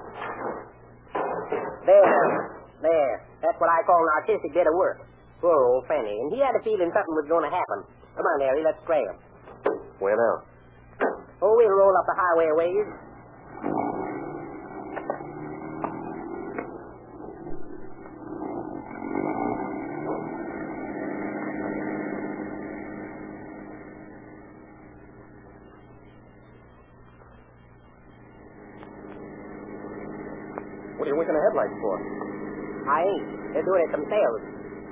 There. 1.86 2.66
There. 2.82 3.16
That's 3.42 3.60
what 3.62 3.70
I 3.70 3.86
call 3.86 4.02
an 4.02 4.14
artistic 4.22 4.54
bit 4.54 4.66
of 4.66 4.74
work. 4.74 5.06
Poor 5.40 5.54
old 5.54 5.86
Fanny. 5.88 6.18
And 6.18 6.34
he 6.34 6.42
had 6.42 6.58
a 6.58 6.64
feeling 6.66 6.90
something 6.90 7.16
was 7.16 7.30
going 7.30 7.46
to 7.46 7.54
happen. 7.54 7.80
Come 8.18 8.26
on, 8.26 8.40
Larry, 8.42 8.64
let's 8.66 8.82
him. 9.06 9.18
Where 10.00 10.18
now? 10.18 10.36
Oh, 11.42 11.54
we'll 11.56 11.70
roll 11.70 11.94
up 11.94 12.06
the 12.08 12.18
highway 12.18 12.50
a 12.50 12.56
ways. 12.56 12.88
What 30.98 31.12
are 31.12 31.18
you 31.70 31.80
winking 31.82 32.06
the 32.06 32.26
headlights 32.26 32.86
for? 32.86 32.86
I 32.86 33.00
ain't. 33.02 33.28
They're 33.54 33.66
doing 33.66 33.82
it 33.88 33.92
themselves. 33.96 34.42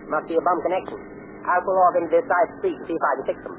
Must 0.09 0.27
be 0.27 0.35
a 0.35 0.43
bum 0.43 0.57
connection. 0.65 0.99
I'll 1.45 1.61
pull 1.61 1.77
off 1.77 1.95
into 1.99 2.09
this 2.09 2.25
side 2.25 2.49
street 2.59 2.77
and 2.79 2.85
see 2.87 2.95
if 2.95 3.03
I 3.03 3.13
can 3.19 3.25
fix 3.27 3.39
them. 3.43 3.55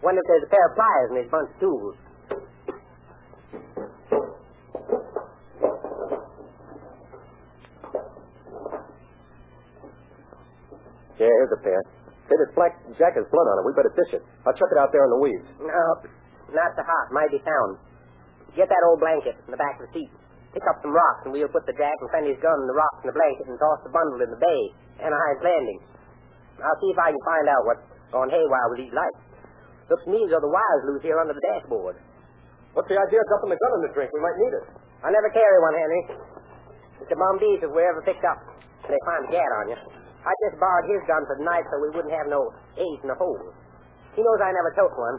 Wonder 0.00 0.20
if 0.24 0.28
there's 0.32 0.46
a 0.48 0.52
pair 0.52 0.64
of 0.64 0.72
pliers 0.74 1.08
in 1.12 1.16
this 1.20 1.28
bunch 1.28 1.48
of 1.52 1.58
tools. 1.60 1.96
Yeah, 11.20 11.28
here's 11.28 11.52
a 11.52 11.60
pair. 11.60 11.84
Say, 12.32 12.36
this 12.40 12.52
black 12.56 12.80
jack 12.96 13.12
has 13.20 13.28
blood 13.28 13.44
on 13.52 13.60
it. 13.60 13.64
We 13.68 13.76
better 13.76 13.92
dish 13.92 14.16
it. 14.16 14.24
I'll 14.48 14.56
chuck 14.56 14.72
it 14.72 14.80
out 14.80 14.88
there 14.88 15.04
in 15.04 15.12
the 15.12 15.20
weeds. 15.20 15.44
No, 15.60 15.84
not 16.56 16.72
so 16.72 16.80
hot. 16.80 17.06
Might 17.12 17.28
be 17.28 17.44
found. 17.44 17.76
Get 18.58 18.66
that 18.66 18.82
old 18.90 18.98
blanket 18.98 19.38
in 19.46 19.50
the 19.50 19.60
back 19.60 19.78
of 19.78 19.86
the 19.86 19.92
seat. 19.94 20.10
Pick 20.50 20.66
up 20.66 20.82
some 20.82 20.90
rocks, 20.90 21.22
and 21.22 21.30
we'll 21.30 21.50
put 21.50 21.62
the 21.66 21.76
jack 21.78 21.94
and 22.02 22.10
Fenny's 22.10 22.40
gun 22.42 22.58
in 22.58 22.66
the 22.66 22.74
rocks 22.74 22.98
and 23.06 23.14
the 23.14 23.16
blanket 23.16 23.46
and 23.46 23.54
toss 23.54 23.78
the 23.86 23.94
bundle 23.94 24.18
in 24.18 24.30
the 24.34 24.40
bay, 24.42 24.62
Anaheim's 24.98 25.42
Landing. 25.46 25.80
I'll 26.58 26.80
see 26.82 26.90
if 26.90 26.98
I 26.98 27.14
can 27.14 27.22
find 27.22 27.46
out 27.46 27.62
what's 27.64 27.86
gone 28.10 28.28
haywire 28.28 28.68
with 28.74 28.82
these 28.82 28.94
lights. 28.94 29.22
Looks 29.86 30.02
to 30.06 30.10
me 30.10 30.26
as 30.26 30.30
though 30.34 30.42
the 30.42 30.50
wire's 30.50 30.84
loose 30.90 31.02
here 31.06 31.18
under 31.22 31.34
the 31.34 31.44
dashboard. 31.54 31.98
What's 32.74 32.90
the 32.90 32.98
idea 32.98 33.22
of 33.22 33.26
dumping 33.30 33.54
the 33.54 33.58
gun 33.58 33.72
in 33.78 33.82
the 33.86 33.92
drink? 33.94 34.10
We 34.10 34.22
might 34.22 34.38
need 34.38 34.54
it. 34.58 34.64
I'll 35.02 35.14
never 35.14 35.30
carry 35.30 35.58
one, 35.62 35.74
Henry. 35.74 36.02
It's 37.02 37.10
Mr. 37.10 37.16
Bombese, 37.18 37.62
if 37.64 37.70
we're 37.70 37.88
ever 37.88 38.02
picked 38.02 38.26
up, 38.26 38.38
they 38.86 38.98
find 39.06 39.26
a 39.26 39.30
gat 39.32 39.50
on 39.62 39.72
you. 39.72 39.78
I 40.20 40.32
just 40.46 40.60
borrowed 40.60 40.86
his 40.90 41.00
gun 41.08 41.24
for 41.24 41.40
the 41.40 41.46
night 41.48 41.64
so 41.72 41.80
we 41.80 41.90
wouldn't 41.96 42.12
have 42.12 42.28
no 42.28 42.52
ace 42.76 43.00
in 43.00 43.08
the 43.08 43.16
hole. 43.16 43.40
He 44.12 44.20
knows 44.20 44.38
I 44.42 44.52
never 44.52 44.70
took 44.76 44.92
one. 44.92 45.16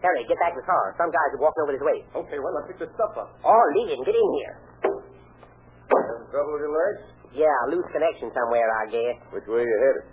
Harry, 0.00 0.24
get 0.24 0.40
back 0.40 0.56
in 0.56 0.60
the 0.64 0.68
car. 0.68 0.96
Some 0.96 1.12
guys 1.12 1.30
are 1.36 1.42
walking 1.44 1.60
over 1.64 1.72
this 1.76 1.84
way. 1.84 2.00
Okay, 2.16 2.40
well, 2.40 2.56
I'll 2.56 2.64
pick 2.64 2.80
this 2.80 2.88
stuff 2.96 3.12
up. 3.20 3.36
Oh, 3.44 3.64
Legion, 3.76 4.00
get 4.04 4.16
in 4.16 4.30
here. 4.40 4.54
Having 5.92 6.28
trouble 6.32 6.56
with 6.56 6.64
your 6.64 6.72
legs? 6.72 7.00
Yeah, 7.36 7.52
loose 7.68 7.84
connection 7.92 8.32
somewhere, 8.32 8.64
I 8.64 8.84
guess. 8.88 9.16
Which 9.30 9.44
way 9.44 9.60
you 9.60 9.76
headed? 9.84 10.04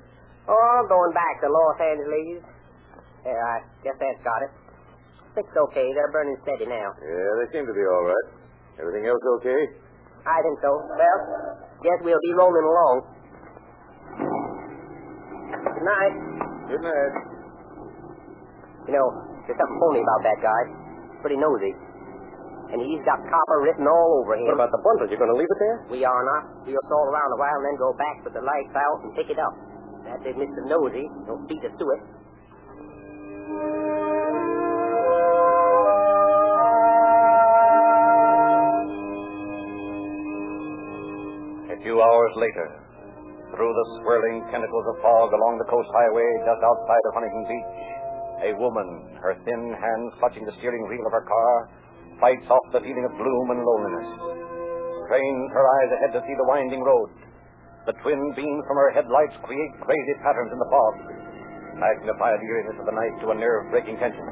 Oh, 0.52 0.78
going 0.92 1.14
back 1.16 1.40
to 1.40 1.48
Los 1.48 1.80
Angeles. 1.80 2.44
There, 3.24 3.40
I 3.40 3.64
guess 3.84 3.96
that's 3.96 4.22
got 4.28 4.44
it. 4.44 4.52
It's 5.40 5.56
okay. 5.70 5.88
They're 5.96 6.12
burning 6.12 6.36
steady 6.44 6.68
now. 6.68 6.92
Yeah, 7.00 7.32
they 7.40 7.48
seem 7.56 7.64
to 7.64 7.76
be 7.76 7.86
all 7.88 8.06
right. 8.12 8.28
Everything 8.80 9.08
else 9.08 9.22
okay? 9.40 9.62
I 10.28 10.38
think 10.44 10.58
so. 10.60 10.72
Well, 10.84 11.20
guess 11.84 12.00
we'll 12.04 12.20
be 12.20 12.34
rolling 12.36 12.68
along. 12.68 12.96
Good 15.78 15.86
night. 15.86 16.16
Good 16.68 16.84
night. 16.84 17.14
You 18.88 18.94
know, 18.96 19.08
there's 19.48 19.56
something 19.56 19.80
phony 19.80 20.04
about 20.04 20.22
that 20.28 20.40
guy. 20.44 20.62
Pretty 21.24 21.40
nosy. 21.40 21.72
And 22.68 22.84
he's 22.84 23.00
got 23.08 23.24
copper 23.32 23.64
written 23.64 23.88
all 23.88 24.20
over 24.20 24.36
him. 24.36 24.44
What 24.52 24.60
about 24.60 24.76
the 24.76 24.84
bundle? 24.84 25.08
You're 25.08 25.24
going 25.24 25.32
to 25.32 25.40
leave 25.40 25.48
it 25.48 25.60
there? 25.64 25.78
We 25.88 26.04
are 26.04 26.24
not. 26.36 26.68
We'll 26.68 26.84
stall 26.92 27.08
around 27.08 27.32
a 27.32 27.40
while 27.40 27.56
and 27.56 27.66
then 27.72 27.78
go 27.80 27.96
back 27.96 28.28
with 28.28 28.36
the 28.36 28.44
lights 28.44 28.76
out 28.76 29.08
and 29.08 29.16
pick 29.16 29.32
it 29.32 29.40
up. 29.40 29.56
That's 30.04 30.24
it, 30.28 30.36
Mr. 30.36 30.68
Nosy. 30.68 31.08
Don't 31.24 31.48
beat 31.48 31.64
us 31.64 31.72
to 31.80 31.86
it. 31.96 32.02
A 41.72 41.78
few 41.80 41.96
hours 42.04 42.34
later, 42.36 42.68
through 43.56 43.72
the 43.72 43.86
swirling 44.04 44.44
tentacles 44.52 44.86
of 44.92 45.00
fog 45.00 45.32
along 45.32 45.56
the 45.56 45.70
coast 45.72 45.88
highway 45.96 46.28
just 46.44 46.60
outside 46.60 47.04
of 47.08 47.12
Huntington 47.16 47.48
Beach, 47.48 47.72
a 48.46 48.54
woman, 48.58 49.18
her 49.22 49.34
thin 49.46 49.64
hands 49.74 50.12
clutching 50.22 50.46
the 50.46 50.54
steering 50.62 50.86
wheel 50.86 51.06
of 51.06 51.14
her 51.14 51.26
car, 51.26 51.54
fights 52.22 52.46
off 52.50 52.66
the 52.74 52.82
feeling 52.82 53.06
of 53.06 53.18
gloom 53.18 53.48
and 53.54 53.62
loneliness. 53.62 54.10
Strains 55.10 55.50
her 55.54 55.66
eyes 55.66 55.92
ahead 55.98 56.12
to 56.14 56.22
see 56.26 56.36
the 56.38 56.50
winding 56.50 56.84
road. 56.84 57.10
The 57.88 57.96
twin 58.04 58.20
beams 58.36 58.64
from 58.68 58.78
her 58.78 58.92
headlights 58.92 59.38
create 59.48 59.74
crazy 59.82 60.16
patterns 60.22 60.52
in 60.52 60.60
the 60.60 60.70
fog, 60.70 60.96
magnify 61.80 62.36
the 62.36 62.44
eeriness 62.44 62.78
of 62.84 62.88
the 62.90 62.98
night 62.98 63.16
to 63.24 63.32
a 63.32 63.38
nerve-breaking 63.38 63.98
tension. 63.98 64.28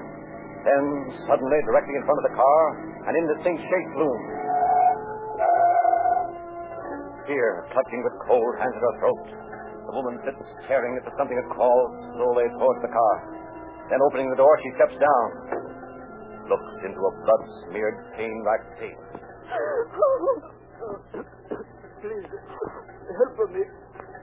Then, 0.66 0.86
suddenly, 1.30 1.60
directly 1.64 1.96
in 1.96 2.04
front 2.04 2.20
of 2.20 2.28
the 2.30 2.38
car, 2.38 2.62
an 3.06 3.14
indistinct 3.16 3.62
shape 3.64 3.92
looms. 4.02 4.30
Here, 7.30 7.66
clutching 7.74 8.02
with 8.06 8.16
cold 8.28 8.54
hands 8.62 8.76
at 8.76 8.82
her 8.82 8.96
throat, 9.02 9.26
the 9.86 9.94
woman 9.94 10.18
sits 10.26 10.42
staring 10.66 10.98
at 10.98 11.06
the 11.06 11.14
something 11.18 11.38
that 11.38 11.50
crawls 11.54 11.92
slowly 12.18 12.50
towards 12.58 12.82
the 12.82 12.90
car. 12.90 13.16
Then, 13.90 14.02
opening 14.02 14.30
the 14.34 14.36
door, 14.36 14.50
she 14.66 14.70
steps 14.82 14.98
down, 14.98 15.28
looks 16.50 16.74
into 16.82 16.98
a 16.98 17.12
blood-smeared, 17.22 18.18
pain-racked 18.18 18.80
face. 18.82 18.98
Please, 22.02 22.26
help 22.26 23.38
me. 23.54 23.62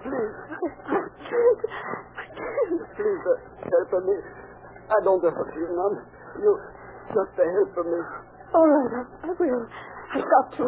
Please. 0.03 0.35
Please, 2.99 3.23
help 3.23 3.93
me. 4.03 4.17
I 4.91 4.99
don't 5.05 5.23
hurt 5.23 5.55
you 5.55 5.67
none. 5.71 5.97
You 6.43 6.53
just 7.15 7.39
help 7.39 7.87
me. 7.87 8.01
All 8.55 8.67
right, 8.67 8.93
I, 8.99 9.03
I 9.25 9.33
will. 9.39 9.67
I've 10.13 10.27
got 10.27 10.47
to. 10.59 10.65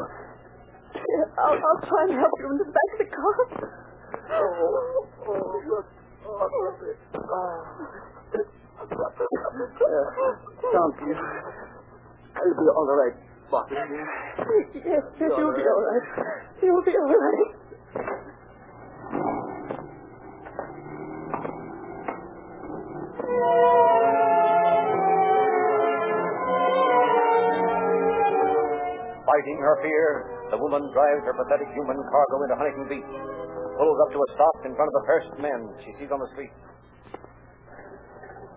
Here, 0.95 1.27
I'll, 1.39 1.59
I'll 1.59 1.83
try 1.83 2.03
and 2.09 2.15
help 2.15 2.33
you 2.39 2.47
in 2.51 2.59
the 2.63 2.71
back 2.71 2.91
of 2.95 2.99
the 3.03 3.09
car. 3.11 3.35
Oh, 4.31 5.07
oh, 5.27 5.61
good. 5.67 5.87
Oh, 6.25 6.47
good. 6.81 6.97
Ah. 7.19 8.15
Thank 10.85 11.09
you. 11.09 11.17
I'll 11.17 12.53
be 12.61 12.69
all 12.77 12.85
right, 12.93 13.17
Bobby. 13.51 13.73
Yes, 13.73 14.85
yes, 14.85 15.33
you'll 15.39 15.57
be 15.57 15.65
all 15.65 15.81
right. 15.81 16.05
You'll 16.61 16.85
be 16.85 16.93
all 16.93 17.09
right. 17.09 18.55
Fighting 29.25 29.59
her 29.59 29.77
fear, 29.81 30.07
the 30.53 30.59
woman 30.61 30.85
drives 30.93 31.25
her 31.25 31.35
pathetic 31.35 31.67
human 31.73 31.97
cargo 32.13 32.37
into 32.45 32.57
Huntington 32.61 32.87
Beach, 32.93 33.13
pulls 33.81 33.99
up 34.05 34.11
to 34.13 34.21
a 34.21 34.29
stop 34.37 34.57
in 34.69 34.77
front 34.77 34.89
of 34.93 34.97
the 35.01 35.07
first 35.09 35.31
men 35.41 35.61
she 35.81 35.97
sees 35.99 36.13
on 36.13 36.21
the 36.21 36.29
street. 36.37 36.53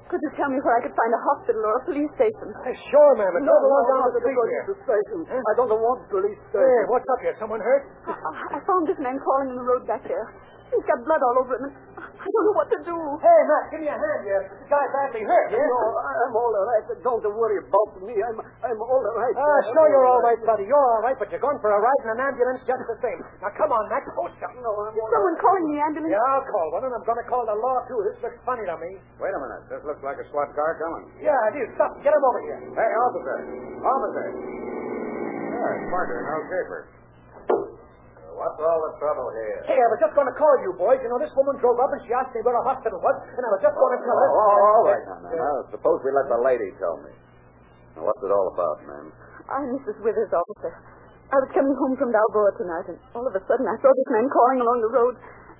Could 0.07 0.23
you 0.23 0.31
tell 0.39 0.47
me 0.47 0.55
where 0.63 0.79
I 0.79 0.81
could 0.87 0.95
find 0.95 1.11
a 1.11 1.19
hospital 1.19 1.61
or 1.67 1.73
a 1.79 1.83
police 1.83 2.11
station? 2.15 2.47
Sure, 2.91 3.11
ma'am. 3.19 3.27
It's 3.35 3.43
No, 3.43 3.51
all 3.51 3.59
the 3.59 3.67
no, 3.67 3.75
one 3.75 3.83
no, 3.83 3.91
down 3.91 4.01
the 4.15 4.21
street 4.23 4.39
here. 4.39 4.63
the 4.71 4.77
station. 4.87 5.19
I 5.27 5.53
don't 5.59 5.67
want 5.67 5.99
a 5.99 6.07
police 6.07 6.39
Hey, 6.47 6.63
station. 6.63 6.87
what's 6.87 7.07
up 7.11 7.19
here? 7.19 7.35
Someone 7.43 7.59
hurt? 7.59 7.83
I, 8.07 8.15
I 8.55 8.59
found 8.63 8.87
this 8.87 8.95
man 9.03 9.19
crawling 9.19 9.51
in 9.51 9.57
the 9.59 9.67
road 9.67 9.83
back 9.83 10.07
there. 10.07 10.27
He's 10.71 10.83
got 10.87 10.99
blood 11.03 11.19
all 11.23 11.43
over 11.43 11.55
him. 11.59 11.71
and 11.71 11.75
I 12.17 12.25
don't 12.25 12.45
know 12.50 12.55
what 12.57 12.69
to 12.74 12.79
do. 12.81 12.97
Hey, 13.21 13.39
Matt, 13.45 13.63
give 13.69 13.81
me 13.86 13.89
a 13.89 13.97
hand 13.97 14.21
here. 14.25 14.41
This 14.50 14.67
guy's 14.67 14.89
badly 14.89 15.21
hurt, 15.21 15.47
yeah? 15.53 15.62
No, 15.62 15.79
I'm 16.01 16.33
all 16.33 16.50
right. 16.50 16.83
Don't 17.05 17.21
worry 17.24 17.62
about 17.62 17.89
me. 18.01 18.15
I'm 18.17 18.38
I'm 18.65 18.79
all 18.81 19.05
right. 19.05 19.36
Ah, 19.38 19.59
sure 19.69 19.88
you're 19.93 20.09
all 20.09 20.21
right, 20.25 20.41
buddy. 20.41 20.65
You're 20.65 20.81
all 20.81 21.01
right, 21.05 21.15
but 21.15 21.29
you're 21.29 21.43
going 21.43 21.62
for 21.62 21.69
a 21.69 21.79
ride 21.79 22.01
in 22.03 22.17
an 22.17 22.21
ambulance 22.25 22.65
just 22.65 22.81
the 22.89 22.97
same. 23.05 23.21
Now, 23.39 23.53
come 23.53 23.69
on, 23.69 23.86
Matt. 23.88 24.03
Post 24.17 24.39
up. 24.41 24.50
No, 24.57 24.71
I'm 24.81 24.95
Is 24.95 25.00
all 25.00 25.09
someone 25.13 25.38
calling 25.38 25.65
the 25.69 25.77
ambulance? 25.77 26.09
Yeah, 26.09 26.31
I'll 26.33 26.47
call 26.50 26.67
one, 26.74 26.83
and 26.89 26.93
I'm 26.97 27.05
going 27.05 27.21
to 27.21 27.27
call 27.29 27.43
the 27.45 27.53
law, 27.53 27.77
too. 27.86 28.01
This 28.09 28.17
looks 28.25 28.39
funny 28.47 28.65
to 28.65 28.75
me. 28.81 28.97
Wait 29.21 29.33
a 29.36 29.39
minute. 29.39 29.63
This 29.69 29.83
looks 29.86 30.01
like 30.01 30.17
a 30.17 30.25
SWAT 30.33 30.50
car 30.57 30.74
coming. 30.81 31.05
Yeah, 31.21 31.38
it 31.53 31.62
is. 31.62 31.69
Stop. 31.77 31.93
Get 32.01 32.12
him 32.17 32.24
over 32.25 32.41
here. 32.41 32.59
Hey, 32.74 32.89
officer. 32.97 33.38
Officer. 33.86 34.25
Yeah, 34.33 35.74
it's 35.77 35.86
Parker, 35.93 36.19
no 36.25 36.38
paper. 36.50 36.79
What's 38.38 38.62
all 38.62 38.79
the 38.86 38.94
trouble 39.01 39.34
here? 39.34 39.65
Hey, 39.65 39.82
I 39.82 39.88
was 39.89 39.98
just 39.98 40.13
going 40.13 40.29
to 40.29 40.38
call 40.38 40.53
you 40.62 40.77
boys. 40.77 41.01
You 41.01 41.10
know, 41.10 41.17
this 41.17 41.34
woman 41.34 41.58
drove 41.58 41.82
up 41.82 41.89
and 41.89 42.01
she 42.06 42.13
asked 42.13 42.38
me 42.38 42.46
where 42.46 42.53
a 42.53 42.62
hospital 42.62 43.01
was, 43.01 43.17
and 43.34 43.41
I 43.41 43.50
was 43.50 43.62
just 43.65 43.74
going 43.74 43.94
to 43.98 44.01
tell 44.06 44.13
her. 44.13 44.29
Oh, 44.29 44.38
all 44.38 44.86
right, 44.86 45.06
now, 45.10 45.17
now, 45.25 45.34
now, 45.34 45.56
suppose 45.74 45.98
we 46.06 46.13
let 46.13 46.29
the 46.29 46.38
lady 46.46 46.70
tell 46.77 47.01
me. 47.01 47.10
Now, 47.98 48.06
what's 48.06 48.22
it 48.22 48.29
all 48.29 48.53
about, 48.53 48.77
ma'am? 48.86 49.10
I'm 49.50 49.65
Mrs. 49.82 49.98
Withers, 50.06 50.29
officer. 50.29 50.70
I 51.34 51.41
was 51.41 51.50
coming 51.51 51.74
home 51.75 51.98
from 51.98 52.13
Balboa 52.13 52.53
tonight, 52.62 52.88
and 52.94 52.98
all 53.17 53.25
of 53.25 53.34
a 53.34 53.41
sudden 53.50 53.65
I 53.65 53.75
saw 53.82 53.89
this 53.89 54.10
man 54.13 54.29
crawling 54.29 54.62
along 54.62 54.79
the 54.86 54.94
road. 54.94 55.17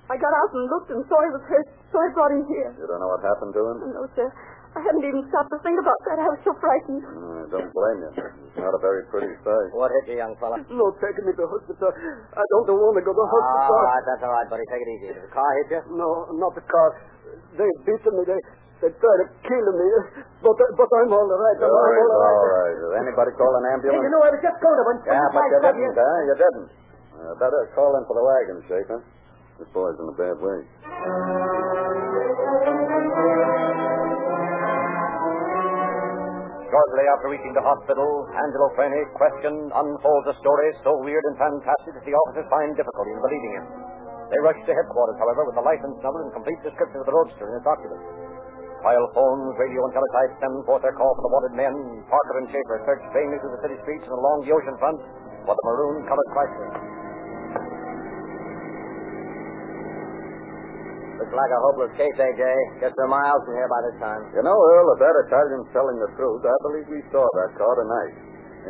I 0.08 0.16
got 0.16 0.32
out 0.32 0.50
and 0.56 0.64
looked 0.72 0.88
and 0.88 1.04
saw 1.04 1.18
he 1.20 1.32
was 1.34 1.44
hurt, 1.44 1.68
so 1.92 2.00
I 2.00 2.08
brought 2.16 2.32
him 2.32 2.46
here. 2.48 2.72
You 2.78 2.86
don't 2.88 3.02
know 3.02 3.12
what 3.12 3.20
happened 3.20 3.52
to 3.52 3.60
him? 3.60 3.76
No, 3.92 4.08
sir. 4.16 4.28
I 4.76 4.80
hadn't 4.84 5.00
even 5.04 5.24
stopped 5.32 5.48
to 5.50 5.58
think 5.64 5.80
about 5.80 5.96
that. 6.06 6.16
I 6.20 6.28
was 6.28 6.40
so 6.44 6.52
frightened. 6.60 7.02
Uh, 7.02 7.40
I 7.40 7.46
don't 7.48 7.72
blame 7.72 7.98
you. 8.04 8.10
It's 8.20 8.58
not 8.60 8.72
a 8.76 8.80
very 8.84 9.02
pretty 9.08 9.32
sight. 9.40 9.68
What 9.72 9.88
hit 10.02 10.12
you, 10.12 10.20
young 10.20 10.36
fella? 10.36 10.60
No, 10.68 10.92
taking 11.00 11.24
me 11.24 11.32
to 11.34 11.44
hospital. 11.48 11.90
I 12.36 12.44
don't 12.52 12.68
want 12.68 12.96
to 13.00 13.04
go 13.04 13.12
to 13.16 13.24
hospital. 13.26 13.74
All 13.74 13.84
right, 13.88 14.04
that's 14.06 14.22
all 14.22 14.34
right, 14.36 14.48
buddy. 14.52 14.64
Take 14.68 14.82
it 14.84 14.90
easy. 15.00 15.08
Did 15.16 15.24
the 15.24 15.32
car 15.32 15.50
hit 15.64 15.68
you? 15.72 15.80
No, 15.96 16.28
not 16.36 16.52
the 16.54 16.62
car. 16.68 16.88
They 17.56 17.68
beaten 17.88 18.12
me. 18.20 18.22
They 18.28 18.38
they 18.78 18.92
tried 18.94 19.20
to 19.24 19.26
kill 19.42 19.66
me. 19.74 19.86
But 20.44 20.54
uh, 20.54 20.64
but 20.78 20.86
I'm 21.00 21.10
all 21.10 21.26
right. 21.26 21.58
I'm 21.58 21.66
All 21.66 21.82
right, 21.82 21.98
all 21.98 22.22
right. 22.22 22.38
all 22.38 22.48
right. 22.62 22.76
Did 22.78 22.92
anybody 23.08 23.32
call 23.34 23.50
an 23.58 23.64
Hey, 23.66 23.74
ambulance? 23.74 24.04
you 24.06 24.10
know, 24.14 24.22
I 24.22 24.30
was 24.36 24.42
just 24.44 24.58
going 24.62 24.78
to 24.78 24.84
when 24.86 24.96
Yeah, 25.02 25.26
but 25.34 25.42
you 25.48 25.58
didn't, 25.64 25.96
huh? 25.98 26.04
Eh? 26.06 26.20
You 26.28 26.34
didn't. 26.38 26.68
Uh, 27.18 27.34
better 27.42 27.60
call 27.74 27.90
in 27.98 28.04
for 28.06 28.14
the 28.14 28.22
wagon, 28.22 28.56
Schaefer. 28.70 29.00
This 29.58 29.66
boy's 29.74 29.98
in 29.98 30.06
a 30.06 30.14
bad 30.14 30.38
way. 30.38 30.58
Shortly 36.68 37.04
after 37.08 37.32
reaching 37.32 37.56
the 37.56 37.64
hospital, 37.64 38.28
Angelo 38.36 38.68
Frene, 38.76 39.00
questioned, 39.16 39.72
unfolds 39.72 40.28
a 40.28 40.36
story 40.36 40.68
so 40.84 40.92
weird 41.00 41.24
and 41.32 41.40
fantastic 41.40 41.96
that 41.96 42.04
the 42.04 42.12
officers 42.12 42.44
find 42.52 42.76
difficulty 42.76 43.08
in 43.16 43.20
believing 43.24 43.52
him. 43.56 43.64
They 44.28 44.36
rush 44.44 44.60
to 44.68 44.76
headquarters, 44.76 45.16
however, 45.16 45.48
with 45.48 45.56
the 45.56 45.64
license 45.64 45.96
number 46.04 46.20
and 46.28 46.32
complete 46.36 46.60
description 46.60 47.00
of 47.00 47.08
the 47.08 47.16
roadster 47.16 47.48
and 47.48 47.56
its 47.56 47.64
occupants. 47.64 48.04
While 48.84 49.00
phones, 49.16 49.56
radio, 49.56 49.80
and 49.80 49.96
teletypes 49.96 50.36
send 50.44 50.54
forth 50.68 50.84
their 50.84 50.92
call 50.92 51.16
for 51.16 51.24
the 51.24 51.32
wanted 51.32 51.54
men, 51.56 51.72
Parker 52.04 52.36
and 52.44 52.52
Schaefer 52.52 52.84
search 52.84 53.04
vainly 53.16 53.40
through 53.40 53.56
the 53.56 53.64
city 53.64 53.80
streets 53.80 54.04
and 54.04 54.12
along 54.12 54.44
the 54.44 54.52
ocean 54.52 54.76
front 54.76 55.00
for 55.48 55.56
the 55.56 55.64
maroon-colored 55.64 56.30
Chrysler. 56.36 57.07
Looks 61.18 61.34
like 61.34 61.50
a 61.50 61.60
hopeless 61.66 61.92
case, 61.98 62.14
AJ. 62.14 62.42
Guess 62.78 62.94
we're 62.94 63.10
miles 63.10 63.42
from 63.42 63.58
here 63.58 63.66
by 63.66 63.82
this 63.90 63.98
time. 63.98 64.22
You 64.38 64.42
know, 64.46 64.54
Earl, 64.54 64.94
if 64.94 64.98
that 65.02 65.16
Italian's 65.26 65.66
telling 65.74 65.98
the 65.98 66.10
truth, 66.14 66.46
I 66.46 66.54
believe 66.62 66.86
we 66.86 67.02
saw 67.10 67.26
that 67.42 67.58
car 67.58 67.74
tonight. 67.74 68.14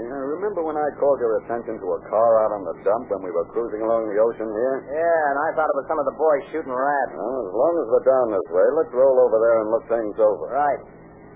And, 0.00 0.09
uh, 0.09 0.17
remember 0.40 0.64
when 0.64 0.76
I 0.81 0.88
called 0.97 1.21
your 1.21 1.45
attention 1.45 1.76
to 1.76 1.87
a 1.93 2.00
car 2.09 2.31
out 2.45 2.52
on 2.57 2.64
the 2.64 2.76
dump 2.88 3.12
when 3.12 3.21
we 3.21 3.33
were 3.37 3.45
cruising 3.52 3.85
along 3.85 4.09
the 4.09 4.17
ocean 4.17 4.49
here? 4.49 4.76
Yeah, 4.88 5.21
and 5.28 5.37
I 5.45 5.49
thought 5.61 5.69
it 5.69 5.76
was 5.76 5.88
some 5.93 6.00
of 6.00 6.09
the 6.09 6.17
boys 6.17 6.45
shooting 6.49 6.73
rats. 6.73 7.12
Well, 7.12 7.52
as 7.52 7.52
long 7.52 7.75
as 7.85 7.87
we're 7.93 8.07
down 8.09 8.26
this 8.33 8.49
way, 8.49 8.67
let's 8.81 8.93
roll 8.97 9.17
over 9.28 9.37
there 9.45 9.57
and 9.61 9.69
look 9.69 9.85
things 9.93 10.17
over. 10.17 10.49
Right. 10.49 10.81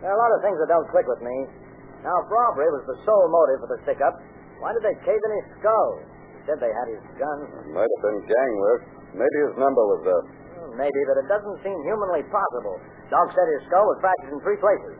There 0.00 0.08
are 0.08 0.16
a 0.16 0.22
lot 0.22 0.32
of 0.32 0.40
things 0.40 0.56
that 0.64 0.68
don't 0.72 0.88
click 0.88 1.04
with 1.04 1.20
me. 1.20 1.36
Now, 2.08 2.24
if 2.24 2.32
robbery 2.32 2.72
was 2.72 2.84
the 2.88 2.96
sole 3.04 3.28
motive 3.28 3.60
for 3.62 3.70
the 3.76 3.80
stick-up, 3.84 4.16
why 4.64 4.72
did 4.72 4.82
they 4.82 4.96
cave 5.04 5.20
in 5.20 5.32
his 5.44 5.46
skull? 5.60 5.90
Said 6.48 6.58
they 6.58 6.72
had 6.72 6.88
his 6.90 7.04
gun. 7.20 7.38
It 7.46 7.70
might 7.70 7.86
have 7.86 8.02
been 8.02 8.20
gang 8.26 8.52
work. 8.58 8.82
Maybe 9.14 9.38
his 9.46 9.54
number 9.60 9.82
was 9.86 10.02
up. 10.10 10.24
Maybe, 10.76 11.00
but 11.04 11.20
it 11.20 11.28
doesn't 11.28 11.58
seem 11.60 11.76
humanly 11.84 12.24
possible. 12.32 12.80
Dog 13.12 13.28
said 13.36 13.46
his 13.60 13.68
skull 13.68 13.84
was 13.84 13.98
fractured 14.00 14.32
in 14.32 14.40
three 14.40 14.56
places. 14.56 14.96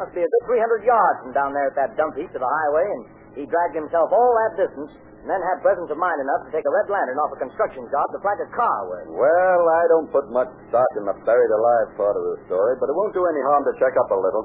Must 0.00 0.12
be 0.16 0.24
a 0.24 0.28
good 0.28 0.44
300 0.58 0.82
yards 0.82 1.18
from 1.22 1.32
down 1.36 1.52
there 1.54 1.68
at 1.68 1.76
that 1.78 1.94
dump 1.94 2.16
heap 2.18 2.32
to 2.32 2.40
the 2.40 2.48
highway, 2.48 2.86
and 2.88 3.02
he 3.38 3.42
dragged 3.46 3.76
himself 3.76 4.10
all 4.10 4.32
that 4.46 4.66
distance 4.66 4.92
and 5.22 5.30
then 5.30 5.38
had 5.46 5.62
presence 5.62 5.86
of 5.86 5.98
mind 6.02 6.18
enough 6.18 6.42
to 6.42 6.50
take 6.50 6.66
a 6.66 6.72
red 6.74 6.90
lantern 6.90 7.14
off 7.22 7.30
a 7.30 7.38
construction 7.38 7.86
job 7.94 8.06
to 8.10 8.18
flag 8.26 8.42
a 8.42 8.50
car 8.50 8.78
with. 8.90 9.06
Well, 9.14 9.62
I 9.70 9.82
don't 9.94 10.10
put 10.10 10.26
much 10.34 10.50
stock 10.66 10.90
in 10.98 11.06
the 11.06 11.14
buried 11.22 11.52
alive 11.54 11.94
part 11.94 12.18
of 12.18 12.24
the 12.26 12.36
story, 12.50 12.74
but 12.82 12.90
it 12.90 12.94
won't 12.98 13.14
do 13.14 13.22
any 13.22 13.42
harm 13.46 13.62
to 13.62 13.74
check 13.78 13.94
up 13.94 14.10
a 14.10 14.18
little. 14.18 14.42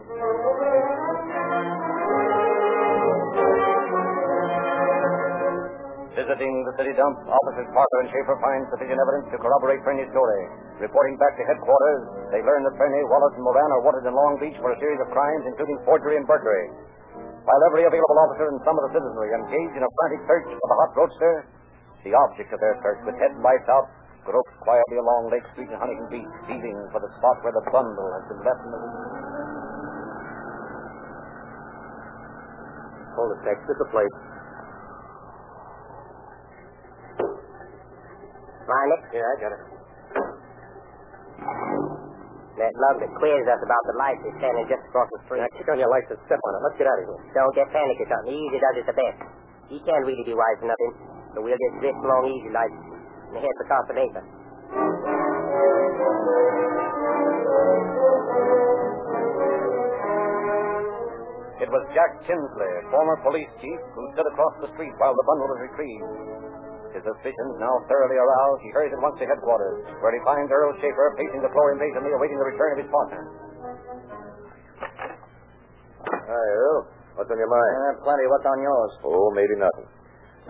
Visiting 6.18 6.66
the 6.66 6.74
city 6.82 6.98
dump, 6.98 7.14
officers 7.30 7.70
Parker 7.78 7.98
and 8.02 8.10
Schaefer 8.10 8.42
find 8.42 8.66
sufficient 8.74 8.98
evidence 8.98 9.30
to 9.30 9.38
corroborate 9.38 9.86
Fernie's 9.86 10.10
story. 10.10 10.50
Reporting 10.82 11.14
back 11.22 11.38
to 11.38 11.46
headquarters, 11.46 12.34
they 12.34 12.42
learn 12.42 12.66
that 12.66 12.74
Fernie, 12.74 13.06
Wallace, 13.06 13.38
and 13.38 13.46
Moran 13.46 13.70
are 13.70 13.86
wanted 13.86 14.02
in 14.02 14.18
Long 14.18 14.34
Beach 14.42 14.58
for 14.58 14.74
a 14.74 14.78
series 14.82 14.98
of 14.98 15.14
crimes, 15.14 15.46
including 15.46 15.78
forgery 15.86 16.18
and 16.18 16.26
burglary. 16.26 16.74
While 17.46 17.62
every 17.70 17.86
available 17.86 18.18
officer 18.18 18.50
and 18.50 18.58
some 18.66 18.74
of 18.82 18.90
the 18.90 18.98
citizenry 18.98 19.30
engage 19.30 19.78
in 19.78 19.86
a 19.86 19.92
frantic 20.02 20.26
search 20.26 20.50
for 20.58 20.68
the 20.74 20.78
hot 20.82 20.92
roadster, 20.98 21.34
the 22.02 22.18
object 22.18 22.50
of 22.50 22.60
their 22.66 22.82
search, 22.82 22.98
with 23.06 23.14
head 23.22 23.38
lights 23.46 23.70
out, 23.70 23.86
gropes 24.26 24.58
quietly 24.66 24.98
along 24.98 25.30
Lake 25.30 25.46
Street 25.54 25.70
and 25.70 25.78
Huntington 25.78 26.10
Beach, 26.10 26.34
feeling 26.50 26.82
for 26.90 26.98
the 26.98 27.14
spot 27.22 27.46
where 27.46 27.54
the 27.54 27.66
bundle 27.70 28.10
has 28.18 28.26
been 28.26 28.42
left 28.42 28.66
in 28.66 28.74
the 28.74 28.82
Hold 33.22 33.38
it, 33.38 33.42
Tex. 33.46 33.62
Get 33.70 33.78
the 33.78 33.90
plate. 33.94 34.27
Find 38.68 38.90
it? 38.92 39.02
Yeah, 39.16 39.24
I 39.24 39.36
got 39.40 39.52
it. 39.56 39.64
That 42.58 42.74
lug 42.74 42.96
that 43.00 43.12
quizzed 43.22 43.48
us 43.48 43.62
about 43.62 43.84
the 43.86 43.96
lights 44.02 44.24
is 44.26 44.34
standing 44.42 44.66
just 44.66 44.82
across 44.90 45.08
the 45.14 45.22
street. 45.30 45.46
Now, 45.46 45.52
kick 45.56 45.70
on 45.70 45.78
your 45.78 45.94
lights 45.94 46.10
and 46.10 46.20
step 46.26 46.42
on 46.42 46.52
it. 46.58 46.62
Let's 46.66 46.78
get 46.82 46.90
out 46.90 46.98
of 47.00 47.06
here. 47.06 47.22
Don't 47.38 47.54
get 47.54 47.70
panicked 47.70 48.02
or 48.02 48.10
something. 48.10 48.34
He 48.34 48.40
usually 48.50 48.60
does 48.60 48.76
it 48.82 48.86
the 48.90 48.98
best. 48.98 49.20
He 49.70 49.78
can't 49.86 50.04
really 50.04 50.26
be 50.26 50.34
wise 50.34 50.58
for 50.60 50.68
nothing. 50.68 50.94
So 51.32 51.46
we'll 51.46 51.54
just 51.54 51.76
drift 51.80 52.02
along 52.02 52.28
easy 52.34 52.50
like 52.50 52.74
and 53.32 53.40
head 53.40 53.56
for 53.62 53.66
Costa 53.70 53.94
Mesa. 53.94 54.22
It 61.58 61.70
was 61.74 61.84
Jack 61.94 62.12
Tinsley, 62.26 62.74
former 62.90 63.18
police 63.22 63.50
chief, 63.62 63.80
who 63.94 64.04
stood 64.14 64.28
across 64.34 64.56
the 64.62 64.70
street 64.74 64.94
while 64.98 65.14
the 65.14 65.26
bundle 65.26 65.50
was 65.52 65.60
retrieved. 65.68 66.57
His 66.98 67.06
suspicions 67.06 67.62
now 67.62 67.78
thoroughly 67.86 68.18
aroused, 68.18 68.66
he 68.66 68.74
hurries 68.74 68.90
at 68.90 68.98
once 68.98 69.22
to 69.22 69.30
headquarters, 69.30 69.86
where 70.02 70.10
he 70.10 70.22
finds 70.26 70.50
Earl 70.50 70.74
Schaefer 70.82 71.14
pacing 71.14 71.46
the 71.46 71.54
floor 71.54 71.78
impatiently, 71.78 72.10
awaiting 72.10 72.42
the 72.42 72.50
return 72.50 72.74
of 72.74 72.80
his 72.82 72.90
partner. 72.90 73.22
Hi, 76.10 76.46
Earl. 76.58 76.90
What's 77.14 77.30
on 77.30 77.38
your 77.38 77.54
mind? 77.54 77.74
Uh, 77.78 78.02
plenty. 78.02 78.26
What's 78.26 78.50
on 78.50 78.58
yours? 78.66 78.92
Oh, 79.06 79.30
maybe 79.38 79.54
nothing. 79.62 79.86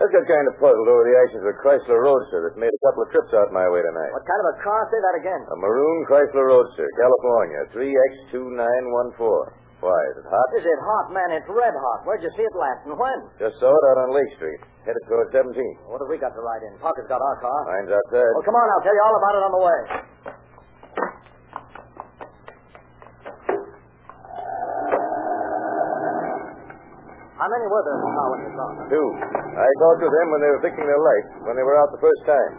Let's 0.00 0.08
get 0.08 0.24
kind 0.24 0.46
of 0.48 0.56
puzzled 0.56 0.88
over 0.88 1.04
the 1.04 1.16
actions 1.20 1.44
of 1.44 1.52
a 1.52 1.58
Chrysler 1.60 2.00
Roadster 2.00 2.48
that 2.48 2.56
made 2.56 2.72
a 2.72 2.82
couple 2.86 3.04
of 3.04 3.12
trips 3.12 3.32
out 3.36 3.52
my 3.52 3.68
way 3.68 3.84
tonight. 3.84 4.12
What 4.16 4.24
kind 4.24 4.40
of 4.40 4.48
a 4.54 4.56
car? 4.64 4.80
Say 4.88 5.00
that 5.04 5.16
again. 5.20 5.42
A 5.52 5.56
maroon 5.60 5.98
Chrysler 6.08 6.48
Roadster, 6.48 6.88
California, 6.96 7.60
3X2914. 7.76 9.67
Why, 9.78 9.94
is 10.10 10.18
it 10.18 10.26
hot? 10.26 10.48
Is 10.58 10.66
it 10.66 10.80
hot, 10.82 11.06
man? 11.14 11.30
It's 11.38 11.46
red 11.46 11.70
hot. 11.70 12.02
Where'd 12.02 12.18
you 12.18 12.32
see 12.34 12.42
it 12.42 12.56
last 12.58 12.82
and 12.90 12.98
when? 12.98 13.18
Just 13.38 13.62
saw 13.62 13.70
it 13.70 13.84
out 13.94 13.98
on 14.02 14.10
Lake 14.10 14.32
Street, 14.34 14.58
headed 14.82 15.04
toward 15.06 15.30
17. 15.30 15.54
What 15.86 16.02
have 16.02 16.10
we 16.10 16.18
got 16.18 16.34
to 16.34 16.42
ride 16.42 16.66
in? 16.66 16.74
Parker's 16.82 17.06
got 17.06 17.22
our 17.22 17.38
car. 17.38 17.60
Mine's 17.70 17.94
outside. 17.94 18.32
Well, 18.34 18.42
come 18.42 18.58
on. 18.58 18.66
I'll 18.74 18.82
tell 18.82 18.96
you 18.98 19.04
all 19.06 19.14
about 19.14 19.34
it 19.38 19.42
on 19.46 19.52
the 19.54 19.62
way. 19.62 19.80
How 27.38 27.46
many 27.46 27.66
were 27.70 27.82
there 27.86 27.94
in 27.94 28.02
the 28.02 28.12
car 28.18 28.26
when 28.34 28.40
you 28.42 28.50
saw 28.58 28.66
them? 28.74 28.86
Two. 28.90 29.08
I 29.62 29.68
talked 29.78 30.02
to 30.02 30.10
them 30.10 30.26
when 30.34 30.40
they 30.42 30.50
were 30.50 30.62
fixing 30.66 30.86
their 30.90 30.98
lights, 30.98 31.30
when 31.46 31.54
they 31.54 31.62
were 31.62 31.78
out 31.78 31.94
the 31.94 32.02
first 32.02 32.22
time. 32.26 32.52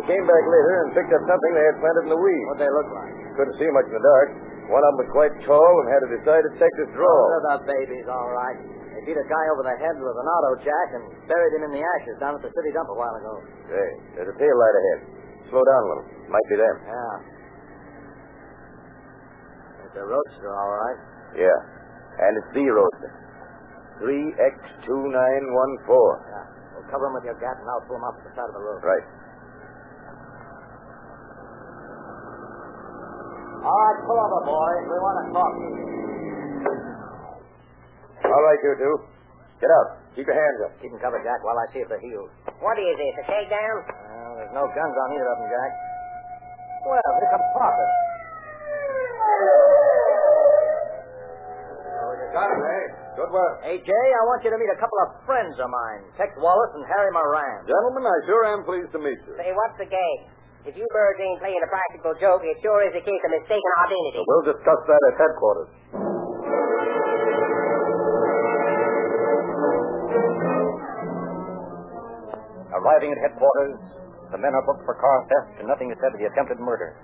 They 0.00 0.04
came 0.08 0.24
back 0.24 0.44
later 0.48 0.72
and 0.88 0.96
picked 0.96 1.12
up 1.12 1.20
something 1.28 1.50
they 1.52 1.68
had 1.68 1.76
planted 1.84 2.08
in 2.08 2.10
the 2.16 2.20
weeds. 2.20 2.44
What'd 2.48 2.64
they 2.64 2.72
look 2.72 2.88
like? 2.96 3.12
Couldn't 3.36 3.56
see 3.60 3.68
much 3.76 3.92
in 3.92 3.94
the 4.00 4.00
dark. 4.00 4.28
One 4.70 4.82
of 4.82 4.90
them 4.94 4.98
was 5.04 5.10
quite 5.10 5.34
tall 5.42 5.72
and 5.82 5.86
had 5.90 6.02
a 6.06 6.10
decided 6.14 6.50
Texas 6.60 6.88
drawl. 6.94 7.10
Oh, 7.10 7.28
they're 7.34 7.58
the 7.58 7.66
babies, 7.66 8.06
all 8.06 8.30
right. 8.30 8.58
They 8.94 9.02
beat 9.08 9.18
a 9.18 9.26
guy 9.26 9.44
over 9.52 9.66
the 9.66 9.74
head 9.74 9.96
with 9.98 10.16
an 10.16 10.28
auto 10.28 10.62
jack 10.62 10.88
and 10.94 11.02
buried 11.26 11.52
him 11.58 11.66
in 11.66 11.72
the 11.74 11.82
ashes 11.82 12.16
down 12.22 12.38
at 12.38 12.42
the 12.44 12.52
city 12.54 12.70
dump 12.72 12.88
a 12.88 12.96
while 12.96 13.14
ago. 13.18 13.42
Say, 13.66 13.86
there's 14.16 14.30
a 14.30 14.36
tail 14.38 14.56
light 14.56 14.76
ahead. 14.78 15.00
Slow 15.50 15.64
down 15.66 15.80
a 15.82 15.88
little. 15.90 16.06
Might 16.30 16.46
be 16.48 16.56
them. 16.56 16.76
Yeah. 16.86 17.16
It's 19.88 19.96
a 19.98 20.04
roadster, 20.06 20.50
all 20.54 20.72
right. 20.72 20.98
Yeah. 21.36 21.58
And 22.22 22.36
it's 22.38 22.50
the 22.54 22.64
roadster. 22.68 23.10
3X2914. 24.00 24.88
Yeah. 24.88 26.46
Well, 26.72 26.84
cover 26.88 27.06
him 27.08 27.14
with 27.16 27.24
your 27.28 27.36
gat, 27.40 27.56
and 27.60 27.68
I'll 27.68 27.84
pull 27.84 28.00
up 28.00 28.16
at 28.20 28.24
the 28.24 28.32
side 28.36 28.48
of 28.48 28.56
the 28.56 28.64
road. 28.64 28.80
Right. 28.80 29.04
All 33.62 33.78
right, 33.78 33.98
pull 34.10 34.18
over, 34.18 34.40
boys. 34.42 34.82
We 34.90 34.96
want 34.98 35.16
to 35.22 35.26
talk. 35.30 35.52
All 38.26 38.42
right, 38.42 38.60
you 38.62 38.74
two. 38.74 38.94
Get 39.62 39.70
out. 39.70 40.02
Keep 40.18 40.26
your 40.26 40.34
hands 40.34 40.58
up. 40.66 40.72
Keep 40.82 40.90
them 40.90 41.00
covered, 41.00 41.22
Jack, 41.22 41.38
while 41.46 41.54
I 41.54 41.66
see 41.70 41.78
if 41.78 41.86
they're 41.88 42.02
healed. 42.02 42.26
What 42.58 42.74
is 42.78 42.94
this, 42.98 43.14
a 43.22 43.24
takedown? 43.30 43.76
Well, 43.86 44.34
there's 44.42 44.54
no 44.54 44.66
guns 44.66 44.94
on 44.98 45.08
either 45.14 45.30
of 45.30 45.38
them, 45.38 45.48
Jack. 45.48 45.72
Well, 46.90 47.10
here 47.22 47.30
comes 47.30 47.46
Parker. 47.54 47.88
Oh, 52.02 52.10
you 52.18 52.26
got 52.34 52.50
it, 52.50 52.58
eh? 52.58 52.84
Good 53.14 53.30
work. 53.30 53.54
Hey, 53.62 53.78
Jay, 53.78 54.06
I 54.18 54.22
want 54.26 54.42
you 54.42 54.50
to 54.50 54.58
meet 54.58 54.72
a 54.74 54.80
couple 54.82 54.98
of 55.06 55.22
friends 55.22 55.54
of 55.62 55.68
mine, 55.70 56.02
Tex 56.18 56.34
Wallace 56.42 56.74
and 56.74 56.82
Harry 56.90 57.12
Moran. 57.14 57.62
Gentlemen, 57.70 58.02
I 58.02 58.16
sure 58.26 58.42
am 58.50 58.66
pleased 58.66 58.90
to 58.96 58.98
meet 58.98 59.20
you. 59.22 59.38
Say, 59.38 59.54
what's 59.54 59.78
the 59.78 59.86
gag? 59.86 60.18
If 60.62 60.78
you 60.78 60.86
birds 60.94 61.18
ain't 61.18 61.42
playing 61.42 61.58
a 61.58 61.66
practical 61.66 62.14
joke, 62.22 62.46
it 62.46 62.54
sure 62.62 62.86
is 62.86 62.94
a 62.94 63.02
case 63.02 63.22
of 63.26 63.30
mistaken 63.34 63.70
identity. 63.82 64.22
We'll 64.22 64.46
discuss 64.46 64.80
that 64.86 65.02
at 65.10 65.14
headquarters. 65.18 65.70
Arriving 72.78 73.10
at 73.10 73.18
headquarters, 73.26 73.78
the 74.30 74.38
men 74.38 74.54
are 74.54 74.62
booked 74.62 74.86
for 74.86 74.94
car 75.02 75.18
theft, 75.26 75.58
and 75.58 75.66
nothing 75.66 75.90
is 75.90 75.98
said 75.98 76.14
of 76.14 76.18
the 76.22 76.30
attempted 76.30 76.62
murder. 76.62 76.94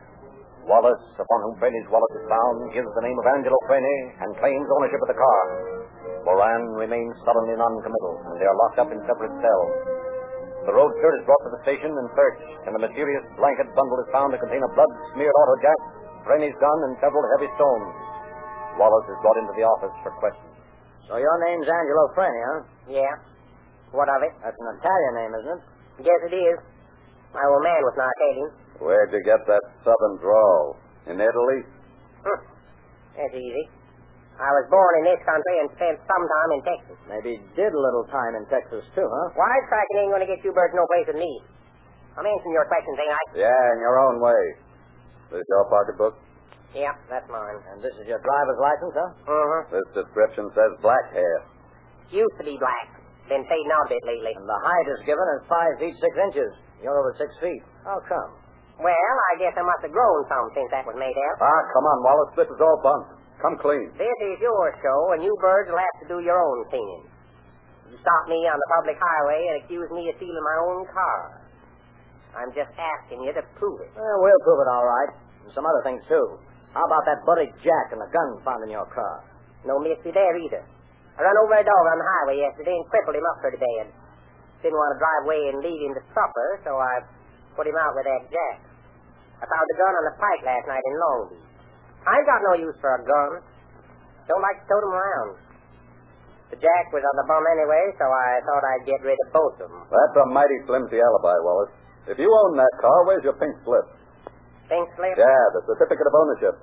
Wallace, 0.62 1.06
upon 1.18 1.38
whom 1.42 1.58
Fraine's 1.58 1.90
wallet 1.90 2.14
is 2.14 2.30
found, 2.30 2.70
gives 2.70 2.86
the 2.94 3.02
name 3.02 3.18
of 3.18 3.26
Angelo 3.26 3.58
Fraine 3.66 3.98
and 4.22 4.38
claims 4.38 4.70
ownership 4.70 5.02
of 5.02 5.10
the 5.10 5.18
car. 5.18 5.42
Moran 6.22 6.62
remains 6.78 7.10
sullenly 7.26 7.58
noncommittal, 7.58 8.14
and 8.22 8.38
they 8.38 8.46
are 8.46 8.54
locked 8.54 8.78
up 8.86 8.90
in 8.94 9.02
separate 9.02 9.34
cells. 9.42 9.97
The 10.68 10.76
roadster 10.76 11.10
is 11.16 11.24
brought 11.24 11.40
to 11.48 11.52
the 11.56 11.62
station 11.64 11.88
and 11.88 12.08
searched, 12.12 12.44
and 12.68 12.76
the 12.76 12.82
mysterious 12.84 13.24
blanket 13.40 13.72
bundle 13.72 14.04
is 14.04 14.12
found 14.12 14.36
to 14.36 14.38
contain 14.38 14.60
a 14.60 14.68
blood-smeared 14.76 15.32
auto 15.32 15.56
jack, 15.64 15.80
Fraine's 16.28 16.52
gun, 16.60 16.78
and 16.84 16.92
several 17.00 17.24
heavy 17.32 17.48
stones. 17.56 17.88
Wallace 18.76 19.08
is 19.08 19.16
brought 19.24 19.40
into 19.40 19.56
the 19.56 19.64
office 19.64 19.96
for 20.04 20.12
questioning. 20.20 20.60
So 21.08 21.16
your 21.16 21.36
name's 21.48 21.64
Angelo 21.64 22.04
Fraine, 22.12 22.44
huh? 22.44 22.60
Yeah. 23.00 23.14
What 23.96 24.12
of 24.12 24.20
it? 24.20 24.36
That's 24.44 24.60
an 24.60 24.68
Italian 24.76 25.12
name, 25.16 25.32
isn't 25.40 25.56
it? 25.56 25.62
Yes, 26.04 26.20
it 26.28 26.34
is. 26.36 26.58
My 27.32 27.40
old 27.48 27.64
man 27.64 27.80
was 27.80 27.96
not 27.96 28.12
Italian. 28.20 28.50
Where'd 28.84 29.08
you 29.08 29.24
get 29.24 29.40
that 29.48 29.64
southern 29.88 30.20
drawl? 30.20 30.76
In 31.08 31.16
Italy? 31.16 31.60
Hm. 32.28 32.40
That's 33.16 33.32
easy. 33.32 33.64
I 34.48 34.52
was 34.56 34.66
born 34.72 34.92
in 35.04 35.04
this 35.12 35.20
country 35.28 35.54
and 35.60 35.68
spent 35.76 35.96
some 36.08 36.24
time 36.24 36.50
in 36.56 36.60
Texas. 36.64 36.96
Maybe 37.04 37.32
did 37.52 37.68
a 37.68 37.80
little 37.80 38.08
time 38.08 38.32
in 38.40 38.48
Texas, 38.48 38.80
too, 38.96 39.04
huh? 39.04 39.26
Wisecracking 39.36 39.96
ain't 40.00 40.12
going 40.16 40.24
to 40.24 40.30
get 40.30 40.40
you 40.40 40.56
birds 40.56 40.72
no 40.72 40.88
place 40.88 41.04
with 41.04 41.20
me. 41.20 41.32
I'm 42.16 42.24
answering 42.24 42.56
your 42.56 42.64
questions, 42.64 42.96
ain't 42.96 43.12
I? 43.12 43.22
Yeah, 43.44 43.60
in 43.76 43.78
your 43.84 44.00
own 44.00 44.24
way. 44.24 44.40
This 45.36 45.44
your 45.52 45.68
pocketbook? 45.68 46.16
Yeah, 46.72 46.96
that's 47.12 47.28
mine. 47.28 47.60
And 47.72 47.84
this 47.84 47.92
is 48.00 48.08
your 48.08 48.24
driver's 48.24 48.60
license, 48.60 48.94
huh? 48.96 49.10
Mm-hmm. 49.28 49.62
This 49.76 49.88
description 50.00 50.48
says 50.56 50.80
black 50.80 51.04
hair. 51.12 51.36
Used 52.08 52.36
to 52.40 52.44
be 52.48 52.56
black. 52.56 52.88
Been 53.28 53.44
fading 53.44 53.72
out 53.76 53.84
a 53.84 53.92
bit 53.92 54.04
lately. 54.08 54.32
And 54.32 54.48
the 54.48 54.60
height 54.64 54.88
is 54.96 55.00
given 55.04 55.26
as 55.36 55.44
five 55.44 55.76
feet 55.76 55.92
six 56.00 56.12
inches. 56.16 56.48
You're 56.80 56.96
over 56.96 57.12
six 57.20 57.28
feet. 57.44 57.60
How 57.84 58.00
come? 58.08 58.32
Well, 58.80 59.14
I 59.28 59.34
guess 59.36 59.52
I 59.58 59.64
must 59.66 59.84
have 59.84 59.92
grown 59.92 60.20
some 60.32 60.46
since 60.56 60.70
that 60.72 60.86
was 60.88 60.96
made 60.96 61.12
out. 61.12 61.36
Ah, 61.44 61.62
come 61.76 61.84
on, 61.84 61.98
Wallace. 62.06 62.32
This 62.40 62.48
is 62.48 62.60
all 62.62 62.78
bunk. 62.80 63.17
Come 63.38 63.54
clean. 63.62 63.94
This 63.94 64.18
is 64.34 64.36
your 64.42 64.74
show, 64.82 65.14
and 65.14 65.22
you 65.22 65.30
birds 65.38 65.70
will 65.70 65.78
have 65.78 65.98
to 66.02 66.06
do 66.10 66.18
your 66.26 66.38
own 66.42 66.58
singing. 66.74 67.06
You 67.86 67.96
stop 68.02 68.26
me 68.26 68.42
on 68.50 68.58
the 68.58 68.68
public 68.74 68.98
highway 68.98 69.40
and 69.46 69.54
accuse 69.62 69.88
me 69.94 70.10
of 70.10 70.18
stealing 70.18 70.42
my 70.42 70.58
own 70.66 70.82
car. 70.90 71.38
I'm 72.34 72.50
just 72.50 72.74
asking 72.74 73.22
you 73.22 73.32
to 73.32 73.42
prove 73.54 73.78
it. 73.80 73.94
Well, 73.94 74.18
we'll 74.20 74.42
prove 74.42 74.60
it 74.66 74.68
all 74.68 74.84
right. 74.84 75.12
And 75.46 75.50
some 75.54 75.64
other 75.64 75.80
things, 75.86 76.02
too. 76.10 76.36
How 76.74 76.84
about 76.84 77.06
that 77.06 77.24
butted 77.24 77.54
jack 77.64 77.86
and 77.94 78.02
the 78.02 78.10
gun 78.10 78.42
found 78.44 78.60
in 78.66 78.74
your 78.74 78.84
car? 78.90 79.24
No 79.64 79.78
mystery 79.80 80.12
there 80.12 80.36
either. 80.36 80.62
I 81.16 81.22
run 81.22 81.38
over 81.38 81.56
a 81.56 81.64
dog 81.64 81.84
on 81.88 81.98
the 81.98 82.06
highway 82.06 82.36
yesterday 82.42 82.74
and 82.74 82.86
crippled 82.90 83.16
him 83.16 83.26
up 83.26 83.38
pretty 83.40 83.58
bad. 83.58 83.90
Didn't 84.62 84.76
want 84.76 84.94
to 84.94 84.98
drive 84.98 85.22
away 85.26 85.42
and 85.50 85.56
leave 85.62 85.80
him 85.82 85.94
to 85.94 86.02
supper, 86.10 86.48
so 86.66 86.74
I 86.78 87.06
put 87.54 87.66
him 87.66 87.78
out 87.78 87.94
with 87.94 88.06
that 88.06 88.22
jack. 88.30 88.58
I 89.38 89.46
found 89.46 89.66
the 89.70 89.78
gun 89.78 89.94
on 89.94 90.04
the 90.10 90.14
pike 90.18 90.42
last 90.42 90.66
night 90.66 90.82
in 90.82 90.94
Long 90.98 91.20
Beach. 91.30 91.57
I 92.06 92.12
ain't 92.18 92.28
got 92.28 92.40
no 92.50 92.54
use 92.58 92.76
for 92.80 92.94
a 92.94 93.02
gun. 93.04 93.42
Don't 94.28 94.42
like 94.44 94.60
to 94.60 94.66
tote 94.68 94.84
'em 94.84 94.94
around. 94.94 95.30
The 96.50 96.56
jack 96.56 96.84
was 96.92 97.04
on 97.04 97.16
the 97.20 97.26
bum 97.28 97.44
anyway, 97.44 97.92
so 98.00 98.04
I 98.08 98.40
thought 98.44 98.64
I'd 98.64 98.84
get 98.88 99.00
rid 99.04 99.18
of 99.26 99.32
both 99.32 99.60
of 99.60 99.68
'em. 99.68 99.84
That's 99.90 100.16
a 100.16 100.26
mighty 100.32 100.58
flimsy 100.64 101.00
alibi, 101.00 101.36
Wallace. 101.44 101.72
If 102.06 102.18
you 102.18 102.28
own 102.32 102.56
that 102.56 102.72
car, 102.80 103.04
where's 103.04 103.24
your 103.24 103.34
pink 103.34 103.52
slip? 103.64 103.84
Think 104.68 104.88
slip? 104.96 105.16
Yeah, 105.16 105.44
the 105.52 105.62
certificate 105.66 106.06
of 106.06 106.14
ownership. 106.14 106.54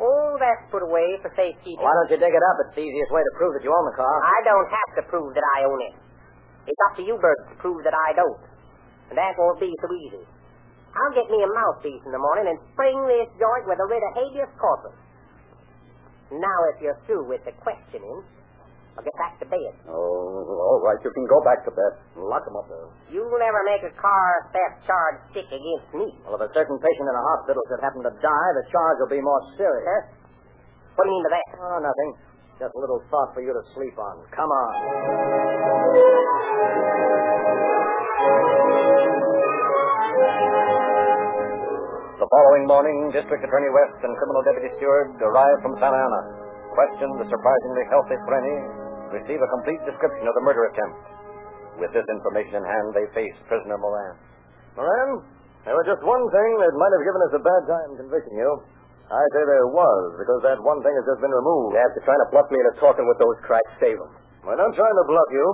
Oh, 0.00 0.38
that's 0.38 0.64
put 0.70 0.82
away 0.82 1.18
for 1.20 1.28
safekeeping. 1.34 1.82
Why 1.84 1.92
don't 1.92 2.10
you 2.10 2.16
dig 2.16 2.32
it 2.32 2.42
up? 2.42 2.56
It's 2.64 2.74
the 2.76 2.86
easiest 2.86 3.10
way 3.10 3.20
to 3.20 3.32
prove 3.36 3.52
that 3.54 3.64
you 3.64 3.74
own 3.74 3.84
the 3.84 3.96
car. 3.96 4.22
I 4.22 4.40
don't 4.44 4.68
have 4.70 4.90
to 4.96 5.02
prove 5.10 5.34
that 5.34 5.44
I 5.56 5.64
own 5.64 5.80
it. 5.82 5.94
It's 6.66 6.80
up 6.88 6.96
to 6.96 7.02
you 7.02 7.18
birds 7.18 7.48
to 7.50 7.56
prove 7.56 7.82
that 7.84 7.94
I 7.94 8.12
don't. 8.12 8.40
And 9.10 9.18
that 9.18 9.34
won't 9.36 9.58
be 9.58 9.74
so 9.80 9.88
easy. 9.92 10.24
I'll 10.98 11.14
get 11.14 11.30
me 11.30 11.38
a 11.38 11.50
mouthpiece 11.54 12.02
in 12.02 12.10
the 12.10 12.18
morning 12.18 12.50
and 12.50 12.58
spring 12.74 12.98
this 13.06 13.30
joint 13.38 13.64
with 13.70 13.78
a 13.78 13.86
writ 13.86 14.02
of 14.02 14.12
habeas 14.18 14.50
corpus. 14.58 14.96
Now, 16.34 16.58
if 16.74 16.82
you're 16.82 16.98
through 17.06 17.24
with 17.30 17.40
the 17.46 17.54
questioning, 17.62 18.20
I'll 18.98 19.06
get 19.06 19.14
back 19.14 19.38
to 19.38 19.46
bed. 19.46 19.72
Oh, 19.86 19.94
all 19.94 20.82
right. 20.82 20.98
You 21.06 21.14
can 21.14 21.22
go 21.30 21.38
back 21.46 21.62
to 21.64 21.70
bed. 21.70 21.92
Lock 22.18 22.42
'em 22.50 22.58
up 22.58 22.66
there. 22.66 22.90
You'll 23.14 23.30
never 23.38 23.62
make 23.62 23.86
a 23.86 23.94
car 23.94 24.50
theft 24.50 24.82
charge 24.84 25.22
stick 25.30 25.46
against 25.46 25.88
me. 25.94 26.18
Well, 26.26 26.34
if 26.34 26.50
a 26.50 26.52
certain 26.52 26.76
patient 26.82 27.06
in 27.06 27.14
a 27.14 27.22
hospital 27.30 27.62
should 27.70 27.78
happen 27.78 28.02
to 28.02 28.10
die, 28.18 28.50
the 28.58 28.66
charge 28.74 28.98
will 28.98 29.14
be 29.14 29.22
more 29.22 29.40
serious. 29.56 29.86
Huh? 29.86 30.98
What 30.98 31.04
do 31.06 31.10
you 31.14 31.16
mean 31.16 31.24
by 31.30 31.38
that? 31.38 31.46
Oh, 31.62 31.78
nothing. 31.78 32.10
Just 32.58 32.74
a 32.74 32.78
little 32.82 32.98
thought 33.06 33.32
for 33.34 33.40
you 33.40 33.54
to 33.54 33.62
sleep 33.78 33.96
on. 34.02 34.18
Come 34.34 34.50
on. 34.50 34.74
The 42.28 42.36
following 42.44 42.68
morning, 42.68 43.08
District 43.08 43.40
Attorney 43.40 43.72
West 43.72 44.04
and 44.04 44.12
Criminal 44.20 44.44
Deputy 44.44 44.68
Steward 44.76 45.16
arrive 45.16 45.64
from 45.64 45.80
Santa 45.80 45.96
Ana, 45.96 46.22
question 46.76 47.08
the 47.16 47.24
surprisingly 47.24 47.88
healthy 47.88 48.20
Frenny, 48.28 48.56
receive 49.16 49.40
a 49.40 49.48
complete 49.56 49.80
description 49.88 50.28
of 50.28 50.36
the 50.36 50.44
murder 50.44 50.68
attempt. 50.68 51.00
With 51.80 51.88
this 51.96 52.04
information 52.04 52.60
in 52.60 52.68
hand, 52.68 52.92
they 52.92 53.08
face 53.16 53.32
prisoner 53.48 53.80
Moran. 53.80 54.20
Moran, 54.76 55.24
there 55.64 55.72
was 55.72 55.88
just 55.88 56.04
one 56.04 56.20
thing 56.28 56.50
that 56.60 56.76
might 56.76 56.92
have 57.00 57.08
given 57.08 57.22
us 57.24 57.32
a 57.32 57.40
bad 57.48 57.62
time 57.64 57.90
convicting 57.96 58.36
you. 58.36 58.52
I 59.08 59.24
say 59.32 59.48
there 59.48 59.72
was, 59.72 60.20
because 60.20 60.44
that 60.52 60.60
one 60.60 60.84
thing 60.84 60.92
has 61.00 61.08
just 61.08 61.24
been 61.24 61.32
removed. 61.32 61.80
After 61.80 62.04
trying 62.04 62.20
to 62.20 62.28
bluff 62.28 62.52
me 62.52 62.60
into 62.60 62.76
talking 62.76 63.08
with 63.08 63.16
those 63.24 63.40
cracks, 63.40 63.72
save 63.80 63.96
them. 63.96 64.12
We're 64.44 64.60
not 64.60 64.76
trying 64.76 64.98
to 65.00 65.06
bluff 65.08 65.30
you. 65.32 65.46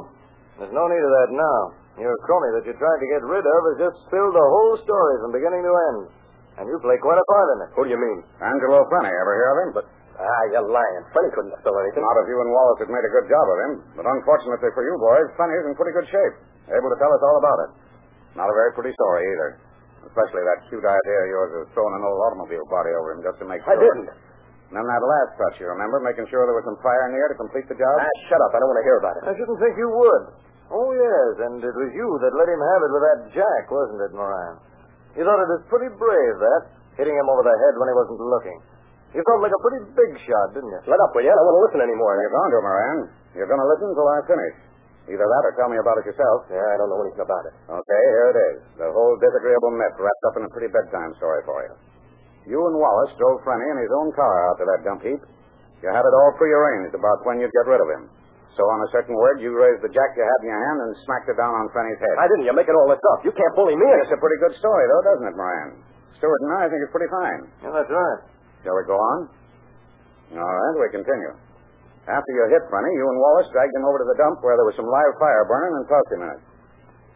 There's 0.59 0.75
no 0.75 0.91
need 0.91 1.07
of 1.07 1.13
that 1.23 1.31
now. 1.39 1.59
Your 2.03 2.19
crony 2.27 2.51
that 2.59 2.67
you 2.67 2.75
tried 2.75 2.99
to 2.99 3.09
get 3.15 3.23
rid 3.23 3.47
of 3.47 3.61
has 3.63 3.79
just 3.87 4.11
spilled 4.11 4.35
the 4.35 4.43
whole 4.43 4.75
story 4.83 5.15
from 5.23 5.31
beginning 5.31 5.63
to 5.63 5.71
end. 5.95 6.24
And 6.55 6.65
you 6.71 6.79
play 6.79 6.95
quite 7.03 7.19
a 7.19 7.27
part 7.27 7.49
in 7.55 7.59
it. 7.67 7.71
Who 7.75 7.83
do 7.87 7.91
you 7.91 7.99
mean? 7.99 8.19
Angelo 8.39 8.87
Frenny, 8.87 9.11
ever 9.11 9.33
hear 9.35 9.51
of 9.51 9.59
him? 9.67 9.71
But 9.75 9.87
Ah, 10.15 10.43
you're 10.55 10.71
lying. 10.71 11.03
Freddy 11.11 11.27
couldn't 11.35 11.51
have 11.51 11.63
stolen 11.67 11.83
anything. 11.91 12.07
not 12.07 12.15
if 12.23 12.31
you 12.31 12.39
and 12.39 12.47
Wallace 12.55 12.79
had 12.87 12.91
made 12.95 13.03
a 13.03 13.11
good 13.11 13.27
job 13.27 13.43
of 13.51 13.57
him. 13.67 13.73
But 13.99 14.07
unfortunately 14.07 14.71
for 14.71 14.87
you 14.87 14.95
boys, 15.03 15.27
Frenny's 15.35 15.67
in 15.67 15.75
pretty 15.75 15.91
good 15.91 16.07
shape. 16.07 16.35
Able 16.71 16.87
to 16.95 16.99
tell 17.03 17.11
us 17.11 17.19
all 17.27 17.37
about 17.43 17.59
it. 17.67 17.71
Not 18.39 18.47
a 18.47 18.55
very 18.55 18.71
pretty 18.79 18.95
story 18.95 19.27
either. 19.27 19.59
Especially 20.07 20.47
that 20.47 20.63
cute 20.71 20.87
idea 20.87 21.19
of 21.27 21.29
yours 21.35 21.51
of 21.59 21.63
throwing 21.75 21.99
an 21.99 22.07
old 22.07 22.21
automobile 22.31 22.63
body 22.71 22.95
over 22.95 23.19
him 23.19 23.27
just 23.27 23.43
to 23.43 23.47
make 23.51 23.59
sure. 23.67 23.75
I 23.75 23.79
didn't. 23.81 24.07
And 24.71 24.75
then 24.79 24.87
that 24.87 25.03
last 25.03 25.35
touch, 25.35 25.59
you 25.59 25.67
remember, 25.67 25.99
making 25.99 26.31
sure 26.31 26.47
there 26.47 26.55
was 26.55 26.67
some 26.67 26.79
fire 26.79 27.11
in 27.11 27.19
near 27.19 27.27
to 27.31 27.37
complete 27.39 27.67
the 27.67 27.75
job? 27.79 27.95
Ah, 27.99 28.07
shut 28.31 28.39
up. 28.39 28.55
I 28.55 28.63
don't 28.63 28.71
want 28.71 28.81
to 28.83 28.87
hear 28.87 28.99
about 29.03 29.15
it. 29.19 29.23
I 29.27 29.35
shouldn't 29.35 29.59
think 29.59 29.75
you 29.75 29.91
would. 29.91 30.25
Oh, 30.71 30.91
yes, 30.95 31.31
and 31.47 31.59
it 31.59 31.75
was 31.75 31.91
you 31.95 32.07
that 32.23 32.33
let 32.39 32.47
him 32.49 32.63
have 32.63 32.81
it 32.87 32.91
with 32.95 33.03
that 33.03 33.19
jack, 33.35 33.63
wasn't 33.71 34.01
it, 34.07 34.13
Moran? 34.15 34.63
You 35.15 35.23
thought 35.23 35.39
it 35.39 35.51
was 35.51 35.63
pretty 35.71 35.91
brave, 35.95 36.37
that, 36.43 36.63
hitting 36.99 37.15
him 37.15 37.27
over 37.31 37.47
the 37.47 37.55
head 37.55 37.75
when 37.79 37.87
he 37.87 37.95
wasn't 37.95 38.19
looking. 38.19 38.59
You 39.15 39.23
felt 39.23 39.39
like 39.47 39.55
a 39.55 39.63
pretty 39.63 39.83
big 39.95 40.11
shot, 40.27 40.59
didn't 40.59 40.75
you? 40.75 40.81
Let 40.91 40.99
up, 40.99 41.15
will 41.15 41.23
you? 41.23 41.31
I 41.31 41.39
don't 41.39 41.47
want 41.47 41.57
to 41.63 41.65
listen 41.71 41.81
anymore. 41.87 42.19
You're 42.19 42.35
going 42.35 42.51
to, 42.51 42.59
Moran. 42.59 42.99
You're 43.39 43.51
going 43.51 43.63
to 43.63 43.71
listen 43.71 43.95
until 43.95 44.09
I 44.11 44.19
finish. 44.27 44.55
Either 45.07 45.23
that 45.23 45.43
or 45.47 45.53
tell 45.55 45.71
me 45.71 45.79
about 45.79 46.01
it 46.03 46.09
yourself. 46.09 46.49
Yeah, 46.51 46.65
I 46.65 46.75
don't 46.81 46.91
know 46.91 46.99
anything 47.05 47.23
about 47.23 47.45
it. 47.47 47.55
Okay, 47.69 48.03
here 48.11 48.29
it 48.35 48.39
is. 48.41 48.57
The 48.81 48.89
whole 48.91 49.15
disagreeable 49.21 49.71
mess 49.77 49.95
wrapped 50.01 50.25
up 50.27 50.35
in 50.41 50.49
a 50.49 50.51
pretty 50.51 50.73
bedtime 50.73 51.13
story 51.21 51.45
for 51.47 51.63
you. 51.63 51.75
You 52.51 52.59
and 52.67 52.75
Wallace 52.75 53.13
drove 53.21 53.39
Frenny 53.47 53.69
in 53.71 53.79
his 53.85 53.93
own 53.95 54.11
car 54.17 54.35
out 54.51 54.57
to 54.59 54.65
that 54.67 54.81
dump 54.83 55.05
heap. 55.05 55.23
You 55.85 55.89
had 55.93 56.03
it 56.03 56.15
all 56.17 56.33
prearranged 56.41 56.97
about 56.97 57.21
when 57.29 57.39
you'd 57.39 57.53
get 57.53 57.69
rid 57.69 57.81
of 57.85 57.89
him. 57.93 58.03
So 58.55 58.63
on 58.71 58.79
a 58.87 58.89
certain 58.95 59.19
word, 59.19 59.43
you 59.43 59.51
raised 59.51 59.83
the 59.83 59.91
jack 59.91 60.11
you 60.15 60.23
had 60.23 60.39
in 60.47 60.55
your 60.55 60.63
hand 60.63 60.79
and 60.87 60.91
smacked 61.03 61.27
it 61.27 61.35
down 61.35 61.51
on 61.51 61.67
Frenny's 61.75 61.99
head. 61.99 62.15
I 62.23 62.31
didn't. 62.31 62.47
You're 62.47 62.55
making 62.55 62.79
all 62.79 62.87
this 62.87 63.03
up. 63.15 63.27
You 63.27 63.35
can't 63.35 63.55
bully 63.59 63.75
me. 63.75 63.89
It's 64.07 64.15
a 64.15 64.21
pretty 64.23 64.39
good 64.39 64.55
story, 64.63 64.85
though, 64.87 65.03
doesn't 65.11 65.27
it, 65.27 65.35
Moran? 65.35 65.83
Stewart 66.23 66.41
and 66.47 66.55
I 66.63 66.71
think 66.71 66.79
it's 66.87 66.95
pretty 66.95 67.11
fine. 67.11 67.41
Yeah, 67.67 67.75
that's 67.75 67.91
right. 67.91 68.21
Shall 68.63 68.79
we 68.79 68.87
go 68.87 68.95
on? 68.95 69.19
All 70.39 70.55
right, 70.55 70.75
we 70.79 70.87
continue. 70.95 71.35
After 72.07 72.31
you 72.31 72.43
hit 72.53 72.63
Frenny, 72.71 72.93
you 72.95 73.05
and 73.11 73.19
Wallace 73.19 73.51
dragged 73.51 73.75
him 73.75 73.85
over 73.89 73.99
to 73.99 74.07
the 74.07 74.19
dump 74.23 74.39
where 74.45 74.55
there 74.55 74.69
was 74.69 74.77
some 74.79 74.87
live 74.87 75.15
fire 75.19 75.45
burning 75.51 75.75
and 75.75 75.85
tossed 75.91 76.11
him 76.15 76.23
in 76.23 76.31
it. 76.37 76.41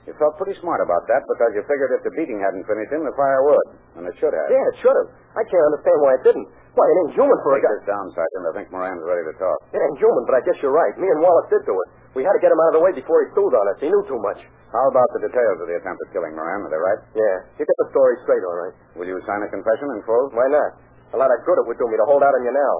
You 0.09 0.17
felt 0.17 0.41
pretty 0.41 0.57
smart 0.65 0.81
about 0.81 1.05
that 1.13 1.21
because 1.29 1.53
you 1.53 1.61
figured 1.69 1.93
if 1.93 2.03
the 2.09 2.13
beating 2.17 2.41
hadn't 2.41 2.65
finished 2.65 2.89
him, 2.89 3.05
the 3.05 3.13
fire 3.13 3.45
would. 3.45 3.67
And 4.01 4.09
it 4.09 4.17
should 4.17 4.33
have. 4.33 4.49
Yeah, 4.49 4.65
it 4.73 4.77
should 4.81 4.97
have. 4.97 5.09
I 5.37 5.45
can't 5.45 5.67
understand 5.69 5.99
why 6.01 6.13
it 6.17 6.23
didn't. 6.25 6.49
Why, 6.79 6.87
it 6.87 6.97
ain't 7.03 7.15
human 7.19 7.39
for 7.43 7.51
a 7.53 7.59
Take 7.59 7.67
guy. 7.67 7.75
this 7.83 7.87
down, 7.91 8.07
Sergeant. 8.15 8.45
I 8.47 8.53
think 8.55 8.71
Moran's 8.71 9.03
ready 9.03 9.27
to 9.27 9.35
talk. 9.35 9.59
It 9.75 9.83
ain't 9.83 9.99
human, 9.99 10.23
but 10.31 10.39
I 10.39 10.41
guess 10.47 10.55
you're 10.63 10.71
right. 10.75 10.95
Me 10.95 11.11
and 11.11 11.19
Wallace 11.19 11.51
did 11.51 11.67
do 11.67 11.75
it. 11.75 11.89
We 12.15 12.23
had 12.23 12.31
to 12.39 12.43
get 12.43 12.55
him 12.55 12.61
out 12.63 12.71
of 12.73 12.77
the 12.79 12.85
way 12.87 12.95
before 12.95 13.19
he 13.27 13.35
stooled 13.35 13.53
on 13.59 13.67
us. 13.75 13.83
He 13.83 13.91
knew 13.91 14.03
too 14.07 14.19
much. 14.23 14.39
How 14.71 14.85
about 14.87 15.09
the 15.17 15.27
details 15.27 15.59
of 15.59 15.67
the 15.67 15.75
attempted 15.81 16.07
killing, 16.15 16.39
Moran? 16.39 16.63
Are 16.63 16.71
they 16.71 16.79
right? 16.79 17.01
Yeah, 17.19 17.37
you 17.59 17.65
get 17.67 17.79
the 17.83 17.89
story 17.91 18.15
straight, 18.23 18.45
all 18.47 18.59
right. 18.63 18.75
Will 18.95 19.09
you 19.11 19.19
sign 19.27 19.43
a 19.43 19.51
confession 19.51 19.91
in 19.97 20.07
full? 20.07 20.31
Why 20.37 20.47
not? 20.55 20.71
A 21.15 21.19
lot 21.19 21.33
of 21.33 21.39
good 21.49 21.59
it 21.59 21.67
would 21.67 21.81
do 21.81 21.89
me 21.91 21.97
to 21.99 22.07
hold 22.07 22.23
out 22.23 22.31
on 22.37 22.43
you 22.47 22.53
now. 22.53 22.75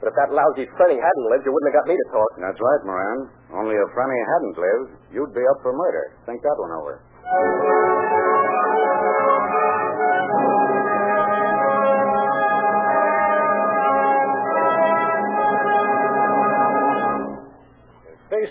But 0.00 0.10
if 0.10 0.14
that 0.18 0.32
lousy 0.32 0.64
Frenny 0.76 0.96
hadn't 0.98 1.26
lived, 1.32 1.44
you 1.46 1.52
wouldn't 1.54 1.70
have 1.72 1.78
got 1.84 1.88
me 1.88 1.96
to 1.96 2.06
talk. 2.12 2.30
That's 2.40 2.60
right, 2.60 2.82
Moran. 2.88 3.18
Only 3.54 3.76
if 3.76 3.88
Frenny 3.92 4.20
hadn't 4.36 4.56
lived, 4.56 4.90
you'd 5.14 5.32
be 5.36 5.44
up 5.52 5.60
for 5.62 5.72
murder. 5.76 6.16
Think 6.26 6.40
that 6.42 6.56
one 6.58 6.72
over. 6.80 7.00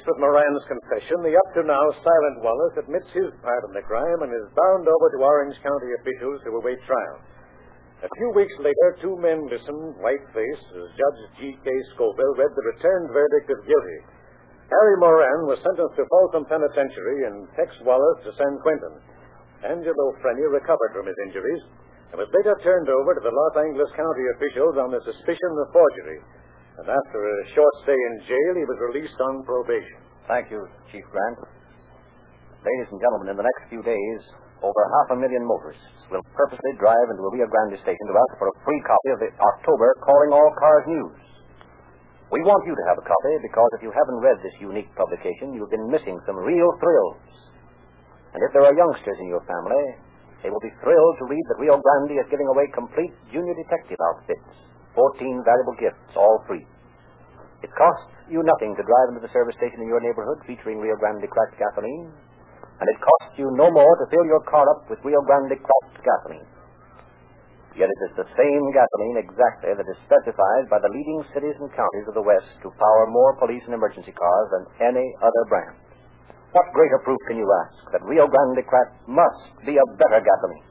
Faced 0.04 0.20
with 0.20 0.28
Moran's 0.28 0.68
confession, 0.68 1.24
the 1.24 1.32
up 1.32 1.50
to 1.56 1.64
now 1.64 1.88
silent 2.04 2.44
Wallace 2.44 2.76
admits 2.76 3.08
his 3.16 3.32
part 3.40 3.64
in 3.64 3.72
the 3.72 3.88
crime 3.88 4.20
and 4.20 4.36
is 4.36 4.52
bound 4.52 4.84
over 4.84 5.08
to 5.16 5.24
Orange 5.24 5.56
County 5.64 5.96
officials 5.96 6.44
who 6.44 6.60
await 6.60 6.76
trial. 6.84 7.24
A 8.04 8.12
few 8.20 8.30
weeks 8.36 8.52
later, 8.60 9.00
two 9.00 9.16
men 9.24 9.48
listened, 9.48 9.96
white 10.04 10.28
faced, 10.36 10.68
as 10.76 11.00
Judge 11.00 11.22
G.K. 11.40 11.68
Scovel 11.96 12.36
read 12.36 12.52
the 12.52 12.68
returned 12.76 13.16
verdict 13.16 13.48
of 13.48 13.64
guilty. 13.64 14.00
Harry 14.68 15.00
Moran 15.00 15.48
was 15.48 15.64
sentenced 15.64 15.96
to 15.96 16.04
Folsom 16.12 16.52
Penitentiary 16.52 17.24
and 17.24 17.48
Tex 17.56 17.72
Wallace 17.88 18.28
to 18.28 18.36
San 18.36 18.60
Quentin. 18.60 19.00
Angelo 19.64 20.20
Frenny 20.20 20.44
recovered 20.52 20.92
from 20.92 21.08
his 21.08 21.20
injuries 21.32 21.64
and 22.12 22.20
was 22.20 22.28
later 22.36 22.60
turned 22.60 22.92
over 22.92 23.16
to 23.16 23.24
the 23.24 23.32
Los 23.32 23.56
Angeles 23.56 23.96
County 23.96 24.26
officials 24.36 24.76
on 24.76 24.92
the 24.92 25.00
suspicion 25.08 25.52
of 25.64 25.72
forgery. 25.72 26.20
And 26.74 26.90
after 26.90 27.20
a 27.22 27.38
short 27.54 27.74
stay 27.86 27.94
in 27.94 28.14
jail, 28.26 28.54
he 28.58 28.66
was 28.66 28.80
released 28.90 29.20
on 29.22 29.46
probation. 29.46 30.02
Thank 30.26 30.50
you, 30.50 30.58
Chief 30.90 31.06
Grant. 31.14 31.38
Ladies 32.66 32.90
and 32.90 32.98
gentlemen, 32.98 33.30
in 33.30 33.38
the 33.38 33.46
next 33.46 33.70
few 33.70 33.86
days, 33.86 34.20
over 34.64 34.82
half 34.82 35.14
a 35.14 35.18
million 35.22 35.46
motorists 35.46 35.86
will 36.10 36.24
purposely 36.34 36.74
drive 36.82 37.08
into 37.14 37.22
a 37.28 37.32
Rio 37.36 37.46
Grande 37.46 37.78
station 37.78 38.06
to 38.10 38.16
ask 38.18 38.34
for 38.42 38.50
a 38.50 38.56
free 38.66 38.82
copy 38.88 39.10
of 39.14 39.20
the 39.22 39.30
October 39.38 39.94
Calling 40.02 40.32
All 40.34 40.52
Cars 40.58 40.86
News. 40.90 41.20
We 42.34 42.42
want 42.42 42.66
you 42.66 42.74
to 42.74 42.86
have 42.90 42.98
a 42.98 43.06
copy 43.06 43.34
because 43.46 43.70
if 43.78 43.86
you 43.86 43.94
haven't 43.94 44.24
read 44.26 44.42
this 44.42 44.58
unique 44.58 44.90
publication, 44.98 45.54
you've 45.54 45.70
been 45.70 45.92
missing 45.94 46.18
some 46.26 46.42
real 46.42 46.72
thrills. 46.82 47.22
And 48.34 48.42
if 48.42 48.50
there 48.58 48.66
are 48.66 48.74
youngsters 48.74 49.22
in 49.22 49.30
your 49.30 49.46
family, 49.46 50.02
they 50.42 50.50
will 50.50 50.64
be 50.66 50.74
thrilled 50.82 51.16
to 51.22 51.26
read 51.30 51.46
that 51.54 51.62
Rio 51.62 51.78
Grande 51.78 52.18
is 52.18 52.26
giving 52.34 52.50
away 52.50 52.66
complete 52.74 53.14
junior 53.30 53.54
detective 53.54 54.02
outfits, 54.02 54.73
14 54.96 55.42
valuable 55.46 55.78
gifts, 55.82 56.14
all 56.16 56.42
free. 56.46 56.66
It 57.64 57.72
costs 57.74 58.14
you 58.28 58.44
nothing 58.44 58.76
to 58.76 58.84
drive 58.84 59.08
into 59.16 59.24
the 59.24 59.32
service 59.32 59.56
station 59.56 59.82
in 59.82 59.88
your 59.88 60.04
neighborhood 60.04 60.44
featuring 60.44 60.84
Rio 60.84 61.00
Grande 61.00 61.24
cracked 61.32 61.56
gasoline, 61.56 62.12
and 62.80 62.88
it 62.92 63.00
costs 63.00 63.40
you 63.40 63.48
no 63.56 63.72
more 63.72 63.94
to 64.04 64.10
fill 64.12 64.28
your 64.28 64.44
car 64.44 64.68
up 64.68 64.90
with 64.92 65.00
Rio 65.02 65.24
Grande 65.24 65.56
cracked 65.56 65.98
gasoline. 66.04 66.48
Yet 67.74 67.90
it 67.90 68.02
is 68.06 68.14
the 68.20 68.30
same 68.38 68.66
gasoline 68.70 69.18
exactly 69.18 69.74
that 69.74 69.90
is 69.90 69.98
specified 70.06 70.70
by 70.70 70.78
the 70.78 70.94
leading 70.94 71.26
cities 71.34 71.58
and 71.58 71.74
counties 71.74 72.06
of 72.06 72.14
the 72.14 72.22
West 72.22 72.52
to 72.62 72.70
power 72.70 73.10
more 73.10 73.34
police 73.42 73.66
and 73.66 73.74
emergency 73.74 74.14
cars 74.14 74.48
than 74.54 74.94
any 74.94 75.08
other 75.26 75.44
brand. 75.50 75.80
What 76.54 76.70
greater 76.70 77.02
proof 77.02 77.18
can 77.26 77.42
you 77.42 77.50
ask 77.66 77.98
that 77.98 78.06
Rio 78.06 78.30
Grande 78.30 78.62
cracked 78.70 79.10
must 79.10 79.58
be 79.66 79.74
a 79.74 79.88
better 79.98 80.22
gasoline? 80.22 80.68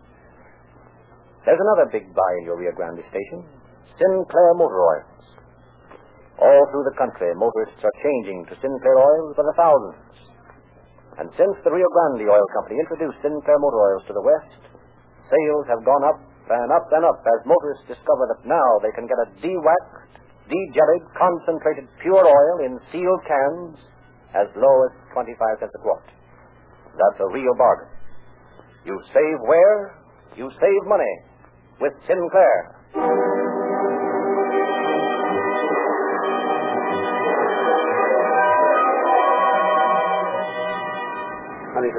There's 1.42 1.58
another 1.58 1.90
big 1.90 2.06
buy 2.14 2.32
in 2.38 2.46
your 2.46 2.54
Rio 2.54 2.70
Grande 2.70 3.02
station 3.10 3.61
Sinclair 3.98 4.52
Motor 4.56 4.80
Oils. 4.80 5.24
All 6.40 6.62
through 6.72 6.86
the 6.88 6.98
country, 6.98 7.30
motorists 7.36 7.82
are 7.84 8.02
changing 8.02 8.46
to 8.50 8.54
Sinclair 8.58 8.98
oils 8.98 9.36
by 9.36 9.44
the 9.46 9.56
thousands. 9.56 10.12
And 11.20 11.28
since 11.36 11.56
the 11.62 11.70
Rio 11.70 11.86
Grande 11.92 12.24
Oil 12.24 12.48
Company 12.56 12.80
introduced 12.80 13.20
Sinclair 13.20 13.60
Motor 13.60 13.80
Oils 13.92 14.04
to 14.08 14.14
the 14.16 14.24
West, 14.24 14.62
sales 15.28 15.66
have 15.68 15.84
gone 15.84 16.02
up 16.08 16.18
and 16.50 16.72
up 16.72 16.88
and 16.92 17.04
up 17.04 17.20
as 17.22 17.46
motorists 17.46 17.86
discover 17.86 18.26
that 18.32 18.42
now 18.48 18.80
they 18.82 18.92
can 18.92 19.06
get 19.06 19.16
a 19.22 19.28
de-waxed, 19.40 20.14
de-jellied, 20.48 21.06
concentrated 21.16 21.86
pure 22.02 22.24
oil 22.24 22.56
in 22.64 22.80
sealed 22.90 23.22
cans 23.28 23.76
as 24.34 24.48
low 24.56 24.76
as 24.88 24.92
25 25.12 25.36
cents 25.60 25.72
a 25.72 25.80
quart. 25.84 26.04
That's 26.96 27.20
a 27.24 27.28
real 27.32 27.54
bargain. 27.56 27.88
You 28.84 28.98
save 29.14 29.38
where? 29.46 29.96
You 30.36 30.50
save 30.58 30.82
money 30.88 31.14
with 31.80 31.92
Sinclair. 32.08 33.31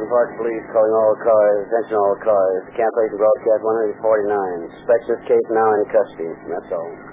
Park 0.10 0.36
Police 0.38 0.66
calling 0.72 0.96
all 0.96 1.16
cars, 1.22 1.68
attention 1.70 1.98
all 1.98 2.18
cars. 2.24 2.62
Cancellation 2.76 3.18
broadcast 3.20 3.62
149. 4.02 4.72
Suspects 4.82 5.08
this 5.08 5.24
case 5.30 5.48
now 5.52 5.70
in 5.78 5.82
custody. 5.92 6.32
That's 6.50 6.72
all. 6.74 7.13